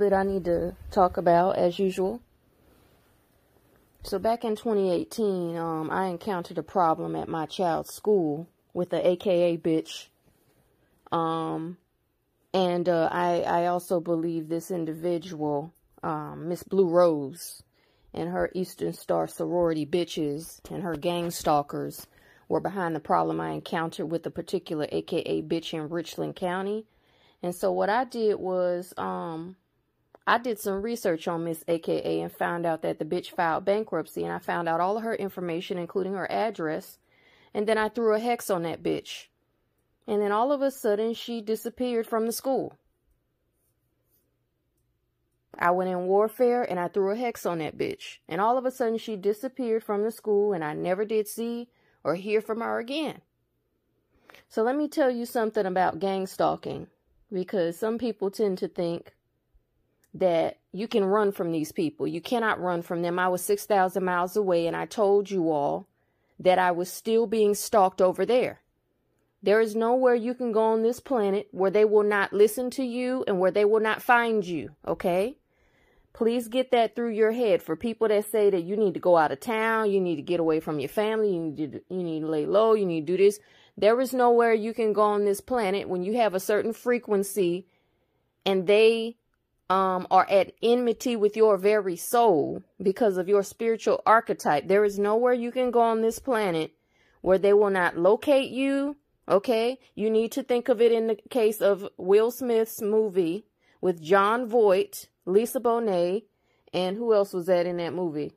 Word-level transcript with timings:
bit 0.00 0.12
I 0.14 0.22
need 0.22 0.46
to 0.46 0.74
talk 0.90 1.18
about 1.18 1.56
as 1.56 1.78
usual. 1.78 2.22
So 4.02 4.18
back 4.18 4.44
in 4.44 4.56
2018, 4.56 5.58
um, 5.58 5.90
I 5.90 6.06
encountered 6.06 6.56
a 6.56 6.62
problem 6.62 7.14
at 7.14 7.28
my 7.28 7.44
child's 7.44 7.92
school 7.92 8.48
with 8.72 8.88
the 8.88 9.06
AKA 9.06 9.58
bitch. 9.58 10.06
Um, 11.12 11.76
and 12.54 12.88
uh, 12.88 13.10
I 13.12 13.42
I 13.42 13.66
also 13.66 14.00
believe 14.00 14.48
this 14.48 14.70
individual, 14.70 15.74
um, 16.02 16.48
Miss 16.48 16.62
Blue 16.62 16.88
Rose, 16.88 17.62
and 18.14 18.30
her 18.30 18.50
Eastern 18.54 18.94
Star 18.94 19.28
sorority 19.28 19.84
bitches 19.84 20.60
and 20.70 20.82
her 20.82 20.96
gang 20.96 21.30
stalkers 21.30 22.06
were 22.48 22.60
behind 22.60 22.96
the 22.96 23.00
problem 23.00 23.38
I 23.38 23.50
encountered 23.50 24.06
with 24.06 24.24
a 24.24 24.30
particular 24.30 24.86
AKA 24.90 25.42
bitch 25.42 25.74
in 25.74 25.90
Richland 25.90 26.36
County. 26.36 26.86
And 27.42 27.54
so 27.54 27.70
what 27.70 27.90
I 27.90 28.04
did 28.04 28.36
was 28.36 28.94
um 28.96 29.56
I 30.26 30.38
did 30.38 30.58
some 30.58 30.82
research 30.82 31.26
on 31.26 31.44
Miss 31.44 31.64
AKA 31.66 32.20
and 32.20 32.30
found 32.30 32.66
out 32.66 32.82
that 32.82 32.98
the 32.98 33.04
bitch 33.04 33.30
filed 33.30 33.64
bankruptcy 33.64 34.22
and 34.22 34.32
I 34.32 34.38
found 34.38 34.68
out 34.68 34.80
all 34.80 34.96
of 34.96 35.02
her 35.02 35.14
information 35.14 35.78
including 35.78 36.14
her 36.14 36.30
address 36.30 36.98
and 37.54 37.66
then 37.66 37.78
I 37.78 37.88
threw 37.88 38.14
a 38.14 38.18
hex 38.18 38.50
on 38.50 38.62
that 38.62 38.82
bitch. 38.82 39.26
And 40.06 40.22
then 40.22 40.32
all 40.32 40.52
of 40.52 40.62
a 40.62 40.70
sudden 40.70 41.14
she 41.14 41.40
disappeared 41.40 42.06
from 42.06 42.26
the 42.26 42.32
school. 42.32 42.76
I 45.58 45.72
went 45.72 45.90
in 45.90 46.06
warfare 46.06 46.62
and 46.62 46.78
I 46.78 46.88
threw 46.88 47.10
a 47.10 47.16
hex 47.16 47.44
on 47.44 47.58
that 47.58 47.76
bitch. 47.76 48.18
And 48.28 48.40
all 48.40 48.56
of 48.56 48.64
a 48.64 48.70
sudden 48.70 48.98
she 48.98 49.16
disappeared 49.16 49.82
from 49.82 50.02
the 50.02 50.10
school 50.10 50.52
and 50.52 50.64
I 50.64 50.74
never 50.74 51.04
did 51.04 51.28
see 51.28 51.68
or 52.04 52.14
hear 52.14 52.40
from 52.40 52.60
her 52.60 52.78
again. 52.78 53.20
So 54.48 54.62
let 54.62 54.76
me 54.76 54.88
tell 54.88 55.10
you 55.10 55.26
something 55.26 55.66
about 55.66 55.98
gang 55.98 56.26
stalking 56.26 56.88
because 57.32 57.78
some 57.78 57.98
people 57.98 58.30
tend 58.30 58.58
to 58.58 58.68
think 58.68 59.14
that 60.14 60.58
you 60.72 60.88
can 60.88 61.04
run 61.04 61.32
from 61.32 61.52
these 61.52 61.72
people. 61.72 62.06
You 62.06 62.20
cannot 62.20 62.60
run 62.60 62.82
from 62.82 63.02
them. 63.02 63.18
I 63.18 63.28
was 63.28 63.42
6,000 63.42 64.04
miles 64.04 64.36
away 64.36 64.66
and 64.66 64.76
I 64.76 64.86
told 64.86 65.30
you 65.30 65.50
all 65.50 65.86
that 66.38 66.58
I 66.58 66.70
was 66.72 66.92
still 66.92 67.26
being 67.26 67.54
stalked 67.54 68.00
over 68.00 68.24
there. 68.24 68.60
There 69.42 69.60
is 69.60 69.74
nowhere 69.74 70.14
you 70.14 70.34
can 70.34 70.52
go 70.52 70.62
on 70.62 70.82
this 70.82 71.00
planet 71.00 71.48
where 71.50 71.70
they 71.70 71.84
will 71.84 72.02
not 72.02 72.32
listen 72.32 72.70
to 72.70 72.82
you 72.82 73.24
and 73.26 73.40
where 73.40 73.50
they 73.50 73.64
will 73.64 73.80
not 73.80 74.02
find 74.02 74.44
you, 74.44 74.70
okay? 74.86 75.38
Please 76.12 76.48
get 76.48 76.72
that 76.72 76.94
through 76.94 77.10
your 77.10 77.32
head 77.32 77.62
for 77.62 77.76
people 77.76 78.08
that 78.08 78.30
say 78.30 78.50
that 78.50 78.64
you 78.64 78.76
need 78.76 78.94
to 78.94 79.00
go 79.00 79.16
out 79.16 79.32
of 79.32 79.40
town, 79.40 79.90
you 79.90 80.00
need 80.00 80.16
to 80.16 80.22
get 80.22 80.40
away 80.40 80.60
from 80.60 80.78
your 80.80 80.88
family, 80.88 81.32
you 81.32 81.40
need 81.40 81.72
to, 81.72 81.80
you 81.88 82.02
need 82.02 82.20
to 82.20 82.26
lay 82.26 82.44
low, 82.44 82.74
you 82.74 82.84
need 82.84 83.06
to 83.06 83.16
do 83.16 83.22
this. 83.22 83.38
There 83.78 83.98
is 84.00 84.12
nowhere 84.12 84.52
you 84.52 84.74
can 84.74 84.92
go 84.92 85.02
on 85.02 85.24
this 85.24 85.40
planet 85.40 85.88
when 85.88 86.02
you 86.02 86.16
have 86.16 86.34
a 86.34 86.40
certain 86.40 86.74
frequency 86.74 87.66
and 88.44 88.66
they 88.66 89.16
um, 89.70 90.06
are 90.10 90.26
at 90.28 90.52
enmity 90.62 91.14
with 91.16 91.36
your 91.36 91.56
very 91.56 91.96
soul 91.96 92.62
because 92.82 93.16
of 93.16 93.28
your 93.28 93.44
spiritual 93.44 94.02
archetype. 94.04 94.66
There 94.66 94.84
is 94.84 94.98
nowhere 94.98 95.32
you 95.32 95.52
can 95.52 95.70
go 95.70 95.80
on 95.80 96.02
this 96.02 96.18
planet 96.18 96.72
where 97.22 97.38
they 97.38 97.52
will 97.52 97.70
not 97.70 97.96
locate 97.96 98.50
you. 98.50 98.96
Okay. 99.28 99.78
You 99.94 100.10
need 100.10 100.32
to 100.32 100.42
think 100.42 100.68
of 100.68 100.80
it 100.80 100.90
in 100.90 101.06
the 101.06 101.16
case 101.30 101.60
of 101.60 101.88
Will 101.96 102.32
Smith's 102.32 102.82
movie 102.82 103.46
with 103.80 104.02
Jon 104.02 104.48
Voight 104.48 105.06
Lisa 105.24 105.60
Bonet, 105.60 106.24
and 106.72 106.96
who 106.96 107.14
else 107.14 107.32
was 107.32 107.46
that 107.46 107.66
in 107.66 107.76
that 107.76 107.94
movie? 107.94 108.32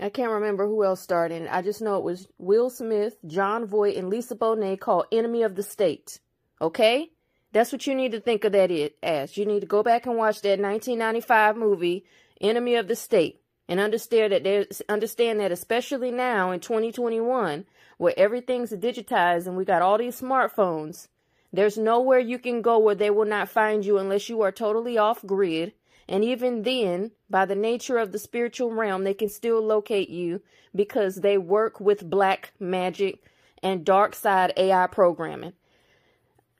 I 0.00 0.10
can't 0.10 0.32
remember 0.32 0.66
who 0.66 0.84
else 0.84 1.00
starred 1.00 1.32
in 1.32 1.44
it. 1.44 1.48
I 1.52 1.62
just 1.62 1.82
know 1.82 1.96
it 1.96 2.04
was 2.04 2.28
Will 2.38 2.70
Smith, 2.70 3.16
Jon 3.26 3.66
Voight, 3.66 3.96
and 3.96 4.08
Lisa 4.08 4.36
Bonet 4.36 4.80
called 4.80 5.06
Enemy 5.12 5.42
of 5.42 5.54
the 5.54 5.62
State. 5.62 6.20
Okay? 6.60 7.10
That's 7.52 7.72
what 7.72 7.86
you 7.86 7.94
need 7.94 8.12
to 8.12 8.20
think 8.20 8.44
of 8.44 8.52
that 8.52 8.92
as. 9.02 9.36
You 9.36 9.46
need 9.46 9.60
to 9.60 9.66
go 9.66 9.82
back 9.82 10.06
and 10.06 10.16
watch 10.16 10.42
that 10.42 10.60
1995 10.60 11.56
movie, 11.56 12.04
Enemy 12.40 12.74
of 12.74 12.88
the 12.88 12.96
State, 12.96 13.40
and 13.68 13.80
understand 13.80 14.32
that 14.32 14.44
there's 14.44 14.82
understand 14.88 15.40
that 15.40 15.50
especially 15.52 16.10
now 16.10 16.50
in 16.50 16.60
2021, 16.60 17.64
where 17.96 18.14
everything's 18.16 18.72
digitized 18.72 19.46
and 19.46 19.56
we 19.56 19.64
got 19.64 19.82
all 19.82 19.98
these 19.98 20.20
smartphones, 20.20 21.08
there's 21.52 21.78
nowhere 21.78 22.18
you 22.18 22.38
can 22.38 22.60
go 22.60 22.78
where 22.78 22.94
they 22.94 23.10
will 23.10 23.24
not 23.24 23.48
find 23.48 23.84
you 23.84 23.98
unless 23.98 24.28
you 24.28 24.42
are 24.42 24.52
totally 24.52 24.98
off 24.98 25.24
grid. 25.24 25.72
And 26.06 26.24
even 26.24 26.62
then, 26.62 27.12
by 27.28 27.44
the 27.44 27.54
nature 27.54 27.98
of 27.98 28.12
the 28.12 28.18
spiritual 28.18 28.72
realm, 28.72 29.04
they 29.04 29.14
can 29.14 29.28
still 29.28 29.60
locate 29.60 30.08
you 30.08 30.42
because 30.74 31.16
they 31.16 31.36
work 31.36 31.80
with 31.80 32.08
black 32.08 32.52
magic 32.58 33.22
and 33.62 33.84
dark 33.84 34.14
side 34.14 34.52
AI 34.56 34.86
programming. 34.86 35.52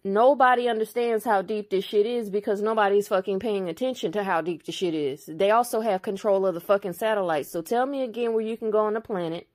Nobody 0.04 0.68
understands 0.68 1.24
how 1.24 1.42
deep 1.42 1.70
this 1.70 1.84
shit 1.84 2.06
is 2.06 2.30
because 2.30 2.62
nobody's 2.62 3.08
fucking 3.08 3.40
paying 3.40 3.68
attention 3.68 4.12
to 4.12 4.22
how 4.24 4.40
deep 4.40 4.64
the 4.64 4.72
shit 4.72 4.94
is. 4.94 5.26
They 5.26 5.50
also 5.50 5.80
have 5.80 6.02
control 6.02 6.46
of 6.46 6.54
the 6.54 6.60
fucking 6.60 6.92
satellites. 6.92 7.50
So 7.50 7.62
tell 7.62 7.84
me 7.84 8.02
again 8.02 8.32
where 8.32 8.44
you 8.44 8.56
can 8.56 8.70
go 8.70 8.86
on 8.86 8.94
the 8.94 9.00
planet 9.00 9.48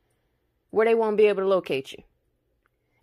where 0.69 0.85
they 0.85 0.95
won't 0.95 1.17
be 1.17 1.27
able 1.27 1.43
to 1.43 1.47
locate 1.47 1.91
you. 1.91 2.03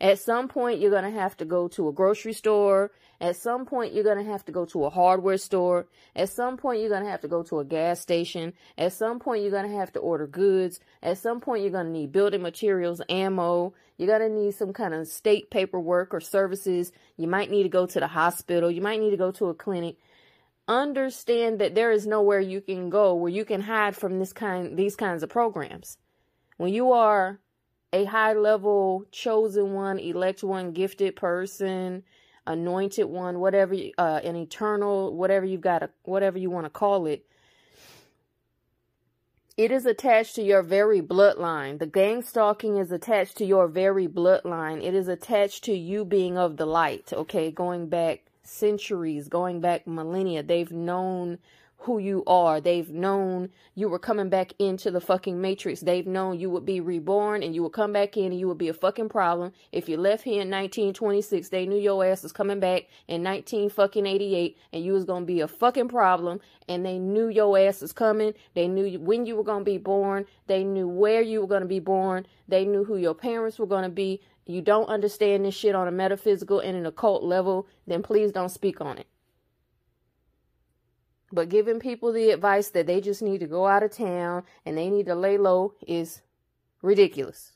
At 0.00 0.18
some 0.18 0.48
point, 0.48 0.80
you're 0.80 0.90
going 0.90 1.04
to 1.04 1.20
have 1.20 1.36
to 1.36 1.44
go 1.44 1.68
to 1.68 1.88
a 1.88 1.92
grocery 1.92 2.32
store. 2.32 2.90
At 3.20 3.36
some 3.36 3.66
point, 3.66 3.92
you're 3.92 4.04
going 4.04 4.24
to 4.24 4.30
have 4.30 4.46
to 4.46 4.52
go 4.52 4.64
to 4.66 4.86
a 4.86 4.90
hardware 4.90 5.36
store. 5.36 5.86
At 6.16 6.30
some 6.30 6.56
point, 6.56 6.80
you're 6.80 6.88
going 6.88 7.04
to 7.04 7.10
have 7.10 7.20
to 7.20 7.28
go 7.28 7.42
to 7.42 7.60
a 7.60 7.64
gas 7.64 8.00
station. 8.00 8.54
At 8.78 8.94
some 8.94 9.18
point, 9.18 9.42
you're 9.42 9.50
going 9.50 9.70
to 9.70 9.76
have 9.76 9.92
to 9.92 9.98
order 9.98 10.26
goods. 10.26 10.80
At 11.02 11.18
some 11.18 11.38
point, 11.38 11.62
you're 11.62 11.70
going 11.70 11.86
to 11.86 11.92
need 11.92 12.12
building 12.12 12.40
materials, 12.40 13.02
ammo. 13.10 13.74
You're 13.98 14.18
going 14.18 14.30
to 14.30 14.34
need 14.34 14.54
some 14.54 14.72
kind 14.72 14.94
of 14.94 15.06
state 15.06 15.50
paperwork 15.50 16.14
or 16.14 16.20
services. 16.20 16.92
You 17.18 17.28
might 17.28 17.50
need 17.50 17.64
to 17.64 17.68
go 17.68 17.84
to 17.84 18.00
the 18.00 18.06
hospital. 18.06 18.70
You 18.70 18.80
might 18.80 19.00
need 19.00 19.10
to 19.10 19.18
go 19.18 19.32
to 19.32 19.50
a 19.50 19.54
clinic. 19.54 19.98
Understand 20.66 21.60
that 21.60 21.74
there 21.74 21.92
is 21.92 22.06
nowhere 22.06 22.40
you 22.40 22.62
can 22.62 22.88
go 22.88 23.14
where 23.14 23.30
you 23.30 23.44
can 23.44 23.60
hide 23.60 23.96
from 23.96 24.18
this 24.18 24.32
kind, 24.32 24.78
these 24.78 24.96
kinds 24.96 25.22
of 25.22 25.28
programs. 25.28 25.98
When 26.56 26.72
you 26.72 26.92
are 26.92 27.38
a 27.92 28.04
high 28.04 28.32
level 28.32 29.04
chosen 29.10 29.74
one, 29.74 29.98
elect 29.98 30.42
one, 30.42 30.72
gifted 30.72 31.16
person, 31.16 32.04
anointed 32.50 33.06
one, 33.06 33.40
whatever, 33.40 33.74
uh, 33.98 34.20
an 34.24 34.36
eternal, 34.36 35.14
whatever 35.14 35.46
you've 35.46 35.60
got, 35.60 35.80
to, 35.80 35.90
whatever 36.04 36.38
you 36.38 36.50
want 36.50 36.66
to 36.66 36.70
call 36.70 37.06
it. 37.06 37.26
It 39.56 39.70
is 39.70 39.84
attached 39.84 40.36
to 40.36 40.42
your 40.42 40.62
very 40.62 41.02
bloodline. 41.02 41.78
The 41.78 41.86
gang 41.86 42.22
stalking 42.22 42.78
is 42.78 42.90
attached 42.90 43.36
to 43.38 43.44
your 43.44 43.68
very 43.68 44.08
bloodline. 44.08 44.82
It 44.82 44.94
is 44.94 45.06
attached 45.06 45.64
to 45.64 45.76
you 45.76 46.04
being 46.04 46.38
of 46.38 46.56
the 46.56 46.66
light. 46.66 47.12
Okay, 47.12 47.50
going 47.50 47.88
back 47.88 48.24
centuries, 48.42 49.28
going 49.28 49.60
back 49.60 49.86
millennia. 49.86 50.42
They've 50.42 50.70
known 50.70 51.38
who 51.80 51.98
you 51.98 52.22
are. 52.26 52.60
They've 52.60 52.90
known 52.90 53.48
you 53.74 53.88
were 53.88 53.98
coming 53.98 54.28
back 54.28 54.52
into 54.58 54.90
the 54.90 55.00
fucking 55.00 55.40
matrix. 55.40 55.80
They've 55.80 56.06
known 56.06 56.38
you 56.38 56.50
would 56.50 56.66
be 56.66 56.80
reborn 56.80 57.42
and 57.42 57.54
you 57.54 57.62
would 57.62 57.72
come 57.72 57.92
back 57.92 58.18
in 58.18 58.26
and 58.26 58.38
you 58.38 58.48
would 58.48 58.58
be 58.58 58.68
a 58.68 58.74
fucking 58.74 59.08
problem. 59.08 59.52
If 59.72 59.88
you 59.88 59.96
left 59.96 60.24
here 60.24 60.42
in 60.42 60.50
1926, 60.50 61.48
they 61.48 61.66
knew 61.66 61.78
your 61.78 62.04
ass 62.04 62.22
was 62.22 62.32
coming 62.32 62.60
back 62.60 62.84
in 63.08 63.22
19 63.22 63.70
fucking 63.70 64.06
88 64.06 64.58
and 64.74 64.84
you 64.84 64.92
was 64.92 65.04
going 65.04 65.22
to 65.22 65.26
be 65.26 65.40
a 65.40 65.48
fucking 65.48 65.88
problem 65.88 66.40
and 66.68 66.84
they 66.84 66.98
knew 66.98 67.28
your 67.28 67.58
ass 67.58 67.80
was 67.80 67.92
coming. 67.92 68.34
They 68.54 68.68
knew 68.68 68.98
when 68.98 69.24
you 69.24 69.36
were 69.36 69.44
going 69.44 69.64
to 69.64 69.70
be 69.70 69.78
born. 69.78 70.26
They 70.48 70.64
knew 70.64 70.86
where 70.86 71.22
you 71.22 71.40
were 71.40 71.46
going 71.46 71.62
to 71.62 71.68
be 71.68 71.80
born. 71.80 72.26
They 72.46 72.66
knew 72.66 72.84
who 72.84 72.98
your 72.98 73.14
parents 73.14 73.58
were 73.58 73.66
going 73.66 73.84
to 73.84 73.88
be. 73.88 74.20
You 74.44 74.60
don't 74.60 74.88
understand 74.88 75.44
this 75.46 75.54
shit 75.54 75.74
on 75.74 75.88
a 75.88 75.92
metaphysical 75.92 76.60
and 76.60 76.76
an 76.76 76.84
occult 76.84 77.22
level, 77.22 77.68
then 77.86 78.02
please 78.02 78.32
don't 78.32 78.48
speak 78.48 78.80
on 78.80 78.98
it. 78.98 79.06
But 81.32 81.48
giving 81.48 81.78
people 81.78 82.12
the 82.12 82.30
advice 82.30 82.70
that 82.70 82.86
they 82.86 83.00
just 83.00 83.22
need 83.22 83.38
to 83.38 83.46
go 83.46 83.66
out 83.66 83.82
of 83.82 83.92
town 83.92 84.42
and 84.66 84.76
they 84.76 84.90
need 84.90 85.06
to 85.06 85.14
lay 85.14 85.38
low 85.38 85.74
is 85.86 86.22
ridiculous. 86.82 87.52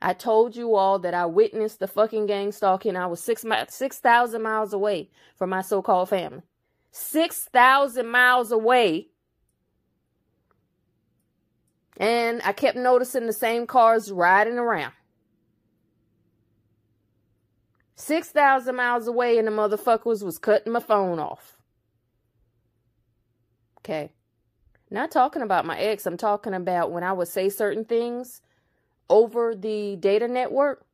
I 0.00 0.14
told 0.14 0.56
you 0.56 0.74
all 0.74 0.98
that 0.98 1.14
I 1.14 1.26
witnessed 1.26 1.78
the 1.78 1.86
fucking 1.86 2.26
gang 2.26 2.50
stalking. 2.50 2.96
I 2.96 3.06
was 3.06 3.20
six 3.20 3.44
six 3.68 3.98
thousand 3.98 4.42
miles 4.42 4.72
away 4.72 5.10
from 5.36 5.50
my 5.50 5.62
so-called 5.62 6.08
family. 6.08 6.42
Six 6.90 7.44
thousand 7.52 8.08
miles 8.08 8.50
away. 8.50 9.08
And 11.98 12.42
I 12.44 12.52
kept 12.52 12.76
noticing 12.76 13.26
the 13.26 13.32
same 13.32 13.66
cars 13.66 14.10
riding 14.10 14.58
around. 14.58 14.92
6,000 18.02 18.74
miles 18.74 19.06
away 19.06 19.38
and 19.38 19.46
the 19.46 19.52
motherfuckers 19.52 20.24
was 20.24 20.36
cutting 20.36 20.72
my 20.72 20.80
phone 20.80 21.20
off. 21.20 21.56
Okay. 23.84 24.12
Not 24.90 25.10
talking 25.10 25.42
about 25.42 25.64
my 25.64 25.78
ex. 25.78 26.06
I'm 26.06 26.16
talking 26.16 26.54
about 26.54 26.92
when 26.92 27.02
I 27.02 27.12
would 27.12 27.28
say 27.28 27.48
certain 27.48 27.84
things 27.84 28.42
over 29.08 29.54
the 29.54 29.96
data 29.96 30.28
network. 30.28 30.84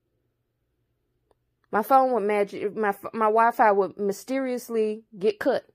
My 1.71 1.83
phone 1.83 2.13
would 2.13 2.23
magic, 2.23 2.75
my 2.75 2.95
my 3.13 3.27
Wi-Fi 3.27 3.73
would 3.73 3.99
mysteriously 3.99 5.03
get 5.19 5.39
cut, 5.39 5.67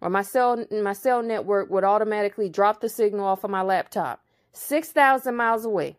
or 0.00 0.10
my 0.10 0.22
cell 0.22 0.64
my 0.70 0.92
cell 0.92 1.22
network 1.22 1.70
would 1.70 1.82
automatically 1.84 2.48
drop 2.48 2.80
the 2.80 2.88
signal 2.88 3.26
off 3.26 3.42
of 3.42 3.50
my 3.50 3.62
laptop, 3.62 4.22
six 4.52 4.90
thousand 4.90 5.34
miles 5.34 5.64
away. 5.64 5.96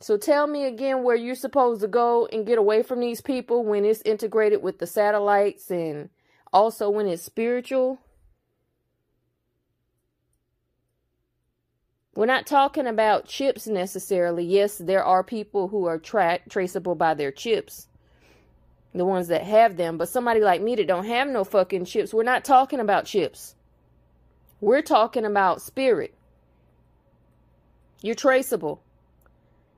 So 0.00 0.16
tell 0.18 0.46
me 0.46 0.66
again 0.66 1.02
where 1.02 1.16
you're 1.16 1.34
supposed 1.34 1.80
to 1.80 1.88
go 1.88 2.26
and 2.26 2.46
get 2.46 2.58
away 2.58 2.82
from 2.82 3.00
these 3.00 3.22
people 3.22 3.64
when 3.64 3.84
it's 3.86 4.02
integrated 4.02 4.62
with 4.62 4.78
the 4.78 4.86
satellites 4.86 5.70
and 5.70 6.10
also 6.52 6.90
when 6.90 7.06
it's 7.08 7.22
spiritual. 7.22 7.98
We're 12.14 12.26
not 12.26 12.46
talking 12.46 12.86
about 12.86 13.26
chips 13.26 13.66
necessarily. 13.66 14.44
Yes, 14.44 14.78
there 14.78 15.02
are 15.02 15.24
people 15.24 15.68
who 15.68 15.86
are 15.86 15.98
tra- 15.98 16.40
traceable 16.48 16.94
by 16.94 17.14
their 17.14 17.32
chips, 17.32 17.88
the 18.94 19.04
ones 19.04 19.28
that 19.28 19.42
have 19.42 19.76
them, 19.76 19.98
but 19.98 20.08
somebody 20.08 20.40
like 20.40 20.62
me 20.62 20.76
that 20.76 20.86
don't 20.86 21.06
have 21.06 21.26
no 21.26 21.42
fucking 21.42 21.86
chips, 21.86 22.14
we're 22.14 22.22
not 22.22 22.44
talking 22.44 22.78
about 22.78 23.06
chips. 23.06 23.56
We're 24.60 24.82
talking 24.82 25.24
about 25.24 25.60
spirit. 25.60 26.14
You're 28.00 28.14
traceable 28.14 28.80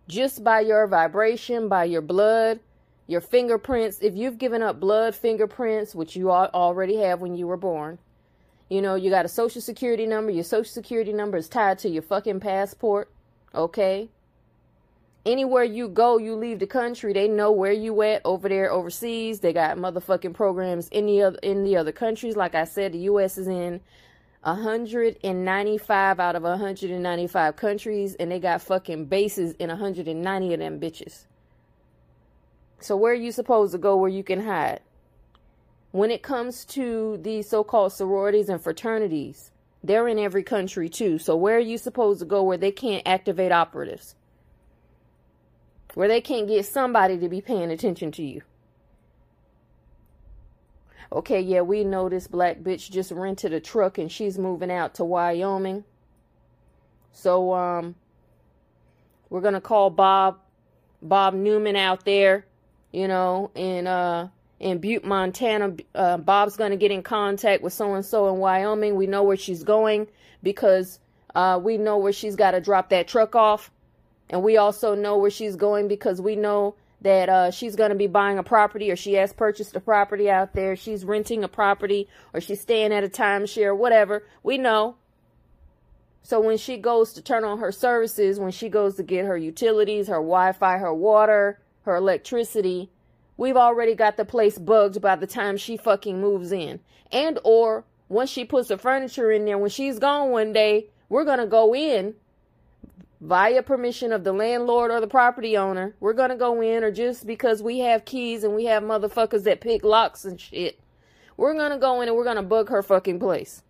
just 0.06 0.44
by 0.44 0.60
your 0.60 0.86
vibration, 0.86 1.68
by 1.68 1.84
your 1.84 2.02
blood, 2.02 2.60
your 3.06 3.20
fingerprints. 3.20 3.98
If 4.00 4.14
you've 4.14 4.38
given 4.38 4.62
up 4.62 4.78
blood 4.78 5.14
fingerprints, 5.14 5.94
which 5.94 6.16
you 6.16 6.30
already 6.30 6.96
have 6.98 7.20
when 7.20 7.34
you 7.34 7.46
were 7.46 7.56
born, 7.56 7.98
you 8.68 8.82
know, 8.82 8.94
you 8.94 9.10
got 9.10 9.24
a 9.24 9.28
social 9.28 9.60
security 9.60 10.06
number. 10.06 10.30
Your 10.30 10.44
social 10.44 10.72
security 10.72 11.12
number 11.12 11.36
is 11.36 11.48
tied 11.48 11.78
to 11.80 11.88
your 11.88 12.02
fucking 12.02 12.40
passport. 12.40 13.10
Okay? 13.54 14.08
Anywhere 15.24 15.64
you 15.64 15.88
go, 15.88 16.18
you 16.18 16.36
leave 16.36 16.60
the 16.60 16.66
country, 16.68 17.12
they 17.12 17.26
know 17.26 17.50
where 17.50 17.72
you 17.72 18.00
at 18.02 18.22
over 18.24 18.48
there 18.48 18.70
overseas. 18.70 19.40
They 19.40 19.52
got 19.52 19.76
motherfucking 19.76 20.34
programs 20.34 20.88
in 20.90 21.06
the 21.06 21.22
other 21.22 21.38
in 21.42 21.64
the 21.64 21.76
other 21.76 21.90
countries. 21.90 22.36
Like 22.36 22.54
I 22.54 22.62
said, 22.62 22.92
the 22.92 22.98
US 23.10 23.36
is 23.36 23.48
in 23.48 23.80
195 24.42 26.20
out 26.20 26.36
of 26.36 26.44
195 26.44 27.56
countries, 27.56 28.14
and 28.14 28.30
they 28.30 28.38
got 28.38 28.62
fucking 28.62 29.06
bases 29.06 29.54
in 29.58 29.68
190 29.68 30.54
of 30.54 30.60
them 30.60 30.78
bitches. 30.78 31.24
So 32.78 32.96
where 32.96 33.10
are 33.10 33.16
you 33.16 33.32
supposed 33.32 33.72
to 33.72 33.78
go 33.78 33.96
where 33.96 34.08
you 34.08 34.22
can 34.22 34.44
hide? 34.44 34.80
When 35.96 36.10
it 36.10 36.22
comes 36.22 36.66
to 36.66 37.19
these 37.22 37.48
so-called 37.48 37.90
sororities 37.90 38.50
and 38.50 38.60
fraternities, 38.60 39.50
they're 39.82 40.06
in 40.08 40.19
every 40.19 40.43
country 40.43 40.90
too. 40.90 41.16
So 41.16 41.34
where 41.34 41.56
are 41.56 41.58
you 41.58 41.78
supposed 41.78 42.20
to 42.20 42.26
go 42.26 42.43
where 42.43 42.58
they 42.58 42.70
can't 42.70 43.08
activate 43.08 43.50
operatives? 43.50 44.14
Where 45.94 46.06
they 46.06 46.20
can't 46.20 46.48
get 46.48 46.66
somebody 46.66 47.16
to 47.16 47.31
be 47.31 47.40
paying 47.40 47.70
attention 47.70 48.12
to 48.12 48.22
you? 48.22 48.43
okay, 51.10 51.40
yeah, 51.40 51.62
we 51.62 51.82
know 51.82 52.10
this 52.10 52.26
black 52.26 52.58
bitch 52.58 52.90
just 52.90 53.10
rented 53.10 53.54
a 53.54 53.60
truck 53.60 53.96
and 53.96 54.12
she's 54.12 54.37
moving 54.38 54.70
out 54.70 54.96
to 54.96 55.04
Wyoming. 55.04 55.82
So, 57.12 57.54
um, 57.54 57.94
we're 59.31 59.40
going 59.40 59.54
to 59.54 59.62
call 59.62 59.88
Bob, 59.88 60.40
Bob 61.00 61.32
Newman 61.32 61.75
out 61.75 62.04
there, 62.04 62.44
you 62.92 63.08
know, 63.08 63.50
and 63.56 63.88
uh, 63.88 64.28
in 64.58 64.78
Butte, 64.78 65.04
Montana. 65.04 65.76
Uh, 65.94 66.16
Bob's 66.16 66.56
going 66.56 66.70
to 66.70 66.76
get 66.76 66.90
in 66.90 67.02
contact 67.02 67.62
with 67.62 67.72
so-and-so 67.72 68.32
in 68.32 68.38
Wyoming. 68.38 68.96
We 68.96 69.06
know 69.06 69.22
where 69.22 69.36
she's 69.36 69.62
going 69.62 70.08
because, 70.42 70.98
uh, 71.34 71.60
we 71.62 71.76
know 71.76 71.98
where 71.98 72.12
she's 72.12 72.36
got 72.36 72.52
to 72.52 72.60
drop 72.60 72.90
that 72.90 73.08
truck 73.08 73.34
off. 73.34 73.70
And 74.30 74.42
we 74.42 74.56
also 74.56 74.94
know 74.94 75.18
where 75.18 75.30
she's 75.30 75.56
going 75.56 75.88
because 75.88 76.20
we 76.20 76.36
know 76.36 76.74
that 77.02 77.28
uh, 77.28 77.50
she's 77.50 77.76
going 77.76 77.90
to 77.90 77.96
be 77.96 78.06
buying 78.06 78.38
a 78.38 78.42
property 78.42 78.90
or 78.90 78.96
she 78.96 79.12
has 79.14 79.32
purchased 79.32 79.76
a 79.76 79.80
property 79.80 80.30
out 80.30 80.54
there. 80.54 80.74
She's 80.74 81.04
renting 81.04 81.44
a 81.44 81.48
property 81.48 82.08
or 82.32 82.40
she's 82.40 82.60
staying 82.60 82.92
at 82.92 83.04
a 83.04 83.08
timeshare, 83.08 83.76
whatever. 83.76 84.24
We 84.42 84.58
know. 84.58 84.96
So 86.22 86.40
when 86.40 86.56
she 86.56 86.76
goes 86.76 87.12
to 87.12 87.22
turn 87.22 87.44
on 87.44 87.58
her 87.58 87.70
services, 87.70 88.40
when 88.40 88.50
she 88.50 88.68
goes 88.68 88.96
to 88.96 89.04
get 89.04 89.26
her 89.26 89.36
utilities, 89.36 90.08
her 90.08 90.14
Wi-Fi, 90.14 90.78
her 90.78 90.92
water, 90.92 91.60
her 91.82 91.94
electricity, 91.94 92.90
we've 93.36 93.56
already 93.56 93.94
got 93.94 94.16
the 94.16 94.24
place 94.24 94.58
bugged 94.58 95.00
by 95.00 95.16
the 95.16 95.26
time 95.26 95.56
she 95.56 95.76
fucking 95.76 96.20
moves 96.20 96.52
in. 96.52 96.80
And 97.12 97.38
or 97.44 97.84
once 98.08 98.30
she 98.30 98.44
puts 98.44 98.68
the 98.68 98.78
furniture 98.78 99.30
in 99.30 99.44
there, 99.44 99.58
when 99.58 99.70
she's 99.70 99.98
gone 99.98 100.30
one 100.30 100.52
day, 100.52 100.86
we're 101.08 101.24
going 101.24 101.38
to 101.38 101.46
go 101.46 101.74
in 101.74 102.14
via 103.20 103.62
permission 103.62 104.12
of 104.12 104.24
the 104.24 104.32
landlord 104.32 104.90
or 104.90 105.00
the 105.00 105.06
property 105.06 105.56
owner. 105.56 105.94
We're 106.00 106.12
going 106.12 106.30
to 106.30 106.36
go 106.36 106.60
in, 106.60 106.84
or 106.84 106.90
just 106.90 107.26
because 107.26 107.62
we 107.62 107.80
have 107.80 108.04
keys 108.04 108.44
and 108.44 108.54
we 108.54 108.66
have 108.66 108.82
motherfuckers 108.82 109.44
that 109.44 109.60
pick 109.60 109.84
locks 109.84 110.24
and 110.24 110.40
shit, 110.40 110.78
we're 111.36 111.54
going 111.54 111.72
to 111.72 111.78
go 111.78 112.00
in 112.00 112.08
and 112.08 112.16
we're 112.16 112.24
going 112.24 112.36
to 112.36 112.42
bug 112.42 112.68
her 112.68 112.82
fucking 112.82 113.20
place. 113.20 113.62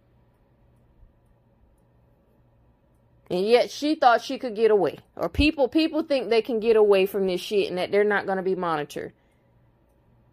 And 3.28 3.44
yet 3.44 3.70
she 3.70 3.96
thought 3.96 4.22
she 4.22 4.38
could 4.38 4.54
get 4.54 4.70
away. 4.70 4.98
Or 5.16 5.28
people 5.28 5.66
people 5.66 6.04
think 6.04 6.30
they 6.30 6.42
can 6.42 6.60
get 6.60 6.76
away 6.76 7.06
from 7.06 7.26
this 7.26 7.40
shit 7.40 7.68
and 7.68 7.76
that 7.76 7.90
they're 7.90 8.04
not 8.04 8.24
going 8.24 8.36
to 8.36 8.42
be 8.42 8.54
monitored. 8.54 9.12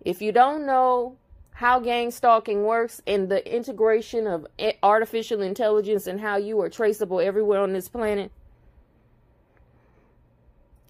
If 0.04 0.22
you 0.22 0.32
don't 0.32 0.66
know 0.66 1.18
how 1.52 1.80
gang 1.80 2.12
stalking 2.12 2.64
works 2.64 3.02
and 3.08 3.30
the 3.30 3.56
integration 3.56 4.28
of 4.28 4.46
artificial 4.82 5.42
intelligence 5.42 6.08
and 6.08 6.20
how 6.20 6.38
you 6.38 6.60
are 6.62 6.70
traceable 6.70 7.20
everywhere 7.20 7.62
on 7.62 7.74
this 7.74 7.88
planet, 7.88 8.32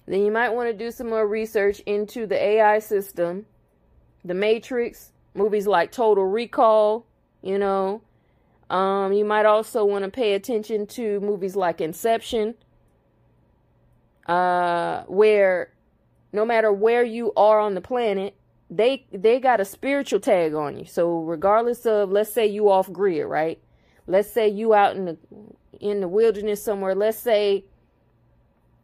then 0.07 0.25
you 0.25 0.31
might 0.31 0.49
want 0.49 0.69
to 0.69 0.73
do 0.73 0.91
some 0.91 1.09
more 1.09 1.27
research 1.27 1.79
into 1.81 2.25
the 2.25 2.41
AI 2.41 2.79
system, 2.79 3.45
the 4.25 4.33
Matrix, 4.33 5.11
movies 5.33 5.67
like 5.67 5.91
Total 5.91 6.25
Recall, 6.25 7.05
you 7.41 7.57
know. 7.57 8.01
Um, 8.69 9.13
you 9.13 9.25
might 9.25 9.45
also 9.45 9.85
want 9.85 10.03
to 10.03 10.09
pay 10.09 10.33
attention 10.33 10.87
to 10.87 11.19
movies 11.19 11.55
like 11.55 11.81
Inception, 11.81 12.55
uh, 14.25 15.03
where 15.03 15.71
no 16.31 16.45
matter 16.45 16.71
where 16.71 17.03
you 17.03 17.31
are 17.35 17.59
on 17.59 17.75
the 17.75 17.81
planet, 17.81 18.35
they 18.69 19.05
they 19.11 19.39
got 19.39 19.59
a 19.59 19.65
spiritual 19.65 20.19
tag 20.19 20.53
on 20.53 20.77
you. 20.77 20.85
So 20.85 21.19
regardless 21.21 21.85
of, 21.85 22.11
let's 22.11 22.33
say 22.33 22.47
you 22.47 22.69
off 22.69 22.91
grid, 22.91 23.25
right? 23.25 23.59
Let's 24.07 24.29
say 24.29 24.47
you 24.47 24.73
out 24.73 24.95
in 24.95 25.05
the 25.05 25.17
in 25.79 26.01
the 26.01 26.07
wilderness 26.07 26.63
somewhere. 26.63 26.95
Let's 26.95 27.19
say 27.19 27.65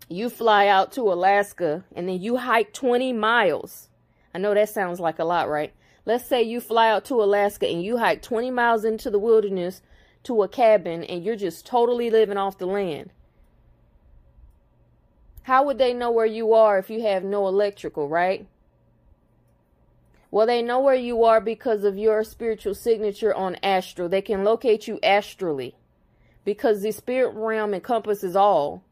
you 0.09 0.29
fly 0.29 0.67
out 0.67 0.91
to 0.93 1.01
Alaska 1.01 1.83
and 1.95 2.09
then 2.09 2.19
you 2.19 2.37
hike 2.37 2.73
20 2.73 3.13
miles. 3.13 3.89
I 4.33 4.39
know 4.39 4.53
that 4.53 4.69
sounds 4.69 4.99
like 4.99 5.19
a 5.19 5.23
lot, 5.23 5.49
right? 5.49 5.73
Let's 6.05 6.25
say 6.25 6.41
you 6.41 6.59
fly 6.59 6.89
out 6.89 7.05
to 7.05 7.21
Alaska 7.21 7.67
and 7.67 7.83
you 7.83 7.97
hike 7.97 8.21
20 8.21 8.51
miles 8.51 8.83
into 8.83 9.09
the 9.09 9.19
wilderness 9.19 9.81
to 10.23 10.41
a 10.41 10.47
cabin 10.47 11.03
and 11.03 11.23
you're 11.23 11.35
just 11.35 11.65
totally 11.65 12.09
living 12.09 12.37
off 12.37 12.57
the 12.57 12.65
land. 12.65 13.11
How 15.43 15.63
would 15.63 15.77
they 15.77 15.93
know 15.93 16.11
where 16.11 16.25
you 16.25 16.53
are 16.53 16.77
if 16.77 16.89
you 16.89 17.01
have 17.03 17.23
no 17.23 17.47
electrical, 17.47 18.07
right? 18.07 18.47
Well, 20.31 20.45
they 20.45 20.61
know 20.61 20.79
where 20.79 20.95
you 20.95 21.23
are 21.23 21.41
because 21.41 21.83
of 21.83 21.97
your 21.97 22.23
spiritual 22.23 22.75
signature 22.75 23.33
on 23.33 23.55
astral. 23.63 24.09
They 24.09 24.21
can 24.21 24.43
locate 24.43 24.87
you 24.87 24.99
astrally 25.01 25.75
because 26.45 26.81
the 26.81 26.91
spirit 26.91 27.33
realm 27.33 27.73
encompasses 27.73 28.35
all 28.35 28.83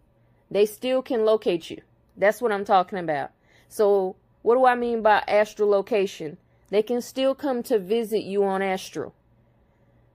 they 0.50 0.65
still 0.65 1.01
can 1.01 1.25
locate 1.25 1.70
you. 1.70 1.82
That's 2.15 2.41
what 2.41 2.51
I'm 2.51 2.65
talking 2.65 3.00
about. 3.00 3.32
So, 3.70 4.15
what 4.41 4.56
do 4.56 4.65
I 4.65 4.75
mean 4.75 5.01
by 5.01 5.24
astral 5.27 5.70
location? 5.70 6.38
They 6.70 6.82
can 6.82 7.01
still 7.01 7.36
come 7.36 7.63
to 7.63 7.79
visit 7.79 8.24
you 8.24 8.44
on 8.44 8.62
astral. 8.62 9.13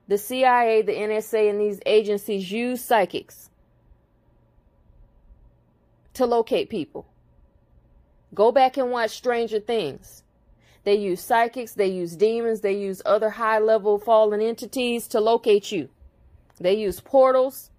The 0.07 0.17
CIA, 0.17 0.81
the 0.81 0.93
NSA, 0.93 1.49
and 1.49 1.59
these 1.59 1.79
agencies 1.85 2.51
use 2.51 2.83
psychics 2.83 3.49
to 6.13 6.25
locate 6.25 6.69
people. 6.69 7.07
Go 8.33 8.51
back 8.51 8.77
and 8.77 8.91
watch 8.91 9.11
Stranger 9.11 9.59
Things. 9.59 10.22
They 10.83 10.95
use 10.95 11.21
psychics, 11.21 11.73
they 11.73 11.87
use 11.87 12.15
demons, 12.15 12.61
they 12.61 12.73
use 12.73 13.01
other 13.05 13.31
high 13.31 13.59
level 13.59 13.97
fallen 13.97 14.41
entities 14.41 15.07
to 15.09 15.19
locate 15.19 15.71
you. 15.71 15.89
They 16.59 16.73
use 16.73 16.99
portals, 16.99 17.71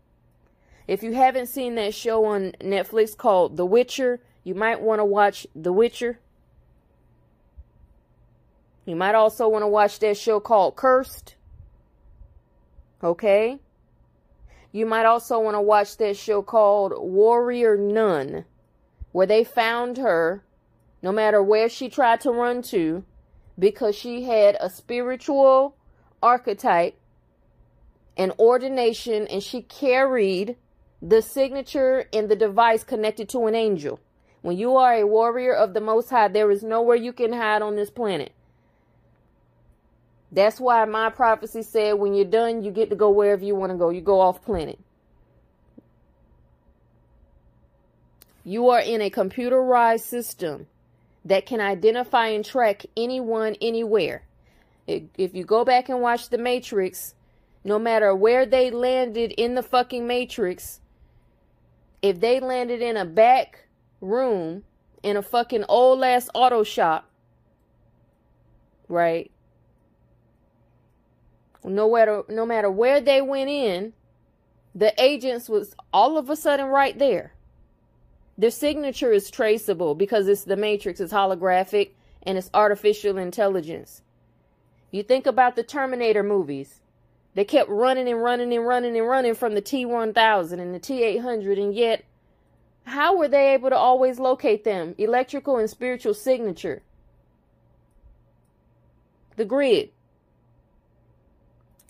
if 0.86 1.02
you 1.02 1.14
haven't 1.14 1.46
seen 1.46 1.76
that 1.76 1.94
show 1.94 2.26
on 2.26 2.52
Netflix 2.60 3.16
called 3.16 3.56
The 3.56 3.64
Witcher, 3.64 4.20
you 4.42 4.54
might 4.54 4.82
want 4.82 5.00
to 5.00 5.04
watch 5.04 5.46
The 5.54 5.72
Witcher. 5.72 6.18
You 8.84 8.96
might 8.96 9.14
also 9.14 9.48
want 9.48 9.62
to 9.62 9.68
watch 9.68 9.98
that 10.00 10.18
show 10.18 10.40
called 10.40 10.76
Cursed. 10.76 11.36
Okay? 13.02 13.58
You 14.72 14.84
might 14.84 15.06
also 15.06 15.40
want 15.40 15.54
to 15.54 15.60
watch 15.60 15.96
that 15.96 16.18
show 16.18 16.42
called 16.42 16.92
Warrior 16.98 17.78
Nun, 17.78 18.44
where 19.12 19.26
they 19.26 19.42
found 19.42 19.96
her 19.96 20.44
no 21.04 21.12
matter 21.12 21.42
where 21.42 21.68
she 21.68 21.90
tried 21.90 22.18
to 22.18 22.30
run 22.30 22.62
to 22.62 23.04
because 23.58 23.94
she 23.94 24.22
had 24.22 24.56
a 24.58 24.70
spiritual 24.70 25.76
archetype, 26.22 26.98
an 28.16 28.32
ordination, 28.38 29.26
and 29.26 29.42
she 29.42 29.60
carried 29.60 30.56
the 31.02 31.20
signature 31.20 32.06
and 32.10 32.30
the 32.30 32.34
device 32.34 32.84
connected 32.84 33.28
to 33.28 33.44
an 33.44 33.54
angel. 33.54 34.00
When 34.40 34.56
you 34.56 34.76
are 34.76 34.94
a 34.94 35.06
warrior 35.06 35.52
of 35.52 35.74
the 35.74 35.80
Most 35.82 36.08
High, 36.08 36.28
there 36.28 36.50
is 36.50 36.62
nowhere 36.62 36.96
you 36.96 37.12
can 37.12 37.34
hide 37.34 37.60
on 37.60 37.76
this 37.76 37.90
planet. 37.90 38.32
That's 40.32 40.58
why 40.58 40.86
my 40.86 41.10
prophecy 41.10 41.60
said 41.60 41.98
when 41.98 42.14
you're 42.14 42.24
done, 42.24 42.64
you 42.64 42.70
get 42.70 42.88
to 42.88 42.96
go 42.96 43.10
wherever 43.10 43.44
you 43.44 43.54
want 43.54 43.72
to 43.72 43.76
go. 43.76 43.90
You 43.90 44.00
go 44.00 44.20
off 44.20 44.42
planet. 44.42 44.78
You 48.42 48.70
are 48.70 48.80
in 48.80 49.02
a 49.02 49.10
computerized 49.10 50.00
system 50.00 50.66
that 51.24 51.46
can 51.46 51.60
identify 51.60 52.28
and 52.28 52.44
track 52.44 52.84
anyone 52.96 53.56
anywhere. 53.60 54.24
If 54.86 55.34
you 55.34 55.44
go 55.44 55.64
back 55.64 55.88
and 55.88 56.00
watch 56.00 56.28
The 56.28 56.38
Matrix, 56.38 57.14
no 57.64 57.78
matter 57.78 58.14
where 58.14 58.44
they 58.44 58.70
landed 58.70 59.32
in 59.32 59.54
the 59.54 59.62
fucking 59.62 60.06
Matrix, 60.06 60.80
if 62.02 62.20
they 62.20 62.40
landed 62.40 62.82
in 62.82 62.96
a 62.96 63.04
back 63.04 63.66
room 64.00 64.64
in 65.02 65.16
a 65.16 65.22
fucking 65.22 65.64
old 65.68 66.02
ass 66.02 66.28
auto 66.34 66.62
shop, 66.62 67.08
right? 68.88 69.30
No 71.62 71.90
matter 71.90 72.24
no 72.28 72.44
matter 72.44 72.70
where 72.70 73.00
they 73.00 73.22
went 73.22 73.48
in, 73.48 73.94
the 74.74 74.92
agents 75.02 75.48
was 75.48 75.74
all 75.92 76.18
of 76.18 76.28
a 76.28 76.36
sudden 76.36 76.66
right 76.66 76.98
there. 76.98 77.33
Their 78.36 78.50
signature 78.50 79.12
is 79.12 79.30
traceable 79.30 79.94
because 79.94 80.26
it's 80.26 80.44
the 80.44 80.56
matrix, 80.56 81.00
it's 81.00 81.12
holographic, 81.12 81.90
and 82.22 82.36
it's 82.36 82.50
artificial 82.52 83.16
intelligence. 83.16 84.02
You 84.90 85.02
think 85.02 85.26
about 85.26 85.56
the 85.56 85.62
Terminator 85.62 86.22
movies. 86.22 86.80
They 87.34 87.44
kept 87.44 87.68
running 87.68 88.08
and 88.08 88.22
running 88.22 88.52
and 88.52 88.66
running 88.66 88.96
and 88.96 89.06
running 89.06 89.34
from 89.34 89.54
the 89.54 89.60
T 89.60 89.84
1000 89.84 90.60
and 90.60 90.74
the 90.74 90.78
T 90.78 91.02
800, 91.02 91.58
and 91.58 91.74
yet, 91.74 92.04
how 92.84 93.16
were 93.16 93.28
they 93.28 93.54
able 93.54 93.70
to 93.70 93.76
always 93.76 94.18
locate 94.18 94.64
them? 94.64 94.94
Electrical 94.98 95.56
and 95.56 95.68
spiritual 95.68 96.14
signature. 96.14 96.82
The 99.36 99.44
grid. 99.44 99.90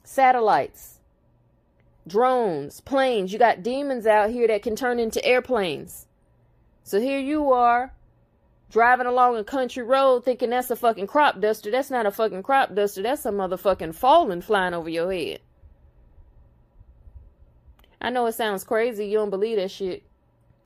Satellites. 0.03 1.01
Drones. 2.07 2.81
Planes. 2.81 3.33
You 3.33 3.39
got 3.39 3.63
demons 3.63 4.07
out 4.07 4.31
here 4.31 4.47
that 4.49 4.63
can 4.63 4.77
turn 4.77 4.99
into 4.99 5.25
airplanes. 5.25 6.07
So 6.85 7.01
here 7.01 7.19
you 7.19 7.51
are 7.51 7.93
driving 8.71 9.07
along 9.07 9.37
a 9.37 9.45
country 9.45 9.83
road 9.83 10.25
thinking 10.25 10.51
that's 10.51 10.71
a 10.71 10.77
fucking 10.77 11.07
crop 11.07 11.41
duster. 11.41 11.71
That's 11.71 11.91
not 11.91 12.05
a 12.05 12.11
fucking 12.11 12.43
crop 12.43 12.75
duster. 12.75 13.03
That's 13.03 13.25
a 13.25 13.31
motherfucking 13.31 13.95
falling 13.95 14.43
flying 14.43 14.75
over 14.75 14.91
your 14.91 15.11
head. 15.11 15.41
I 18.03 18.11
know 18.11 18.27
it 18.27 18.33
sounds 18.33 18.65
crazy. 18.65 19.07
You 19.07 19.17
don't 19.17 19.31
believe 19.31 19.57
that 19.57 19.71
shit. 19.71 20.03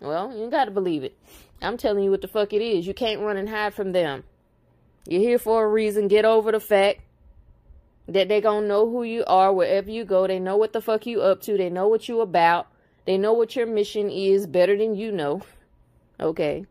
Well, 0.00 0.36
you 0.36 0.50
gotta 0.50 0.72
believe 0.72 1.04
it. 1.04 1.16
I'm 1.62 1.76
telling 1.76 2.02
you 2.02 2.10
what 2.10 2.20
the 2.20 2.28
fuck 2.28 2.52
it 2.52 2.62
is. 2.62 2.84
You 2.84 2.94
can't 2.94 3.20
run 3.20 3.36
and 3.36 3.48
hide 3.48 3.74
from 3.74 3.92
them. 3.92 4.24
You're 5.06 5.20
here 5.20 5.38
for 5.38 5.64
a 5.64 5.68
reason. 5.68 6.08
Get 6.08 6.24
over 6.24 6.50
the 6.50 6.58
fact 6.58 7.00
that 8.08 8.28
they 8.28 8.40
gonna 8.40 8.66
know 8.66 8.90
who 8.90 9.04
you 9.04 9.24
are 9.28 9.52
wherever 9.52 9.88
you 9.88 10.04
go. 10.04 10.26
They 10.26 10.40
know 10.40 10.56
what 10.56 10.72
the 10.72 10.80
fuck 10.80 11.06
you 11.06 11.22
up 11.22 11.42
to. 11.42 11.56
They 11.56 11.70
know 11.70 11.86
what 11.86 12.08
you 12.08 12.20
about. 12.20 12.66
They 13.06 13.18
know 13.18 13.32
what 13.32 13.54
your 13.54 13.66
mission 13.66 14.10
is 14.10 14.48
better 14.48 14.76
than 14.76 14.96
you 14.96 15.12
know. 15.12 15.42
Okay. 16.20 16.66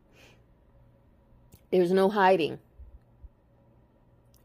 There's 1.72 1.92
no 1.92 2.10
hiding. 2.10 2.60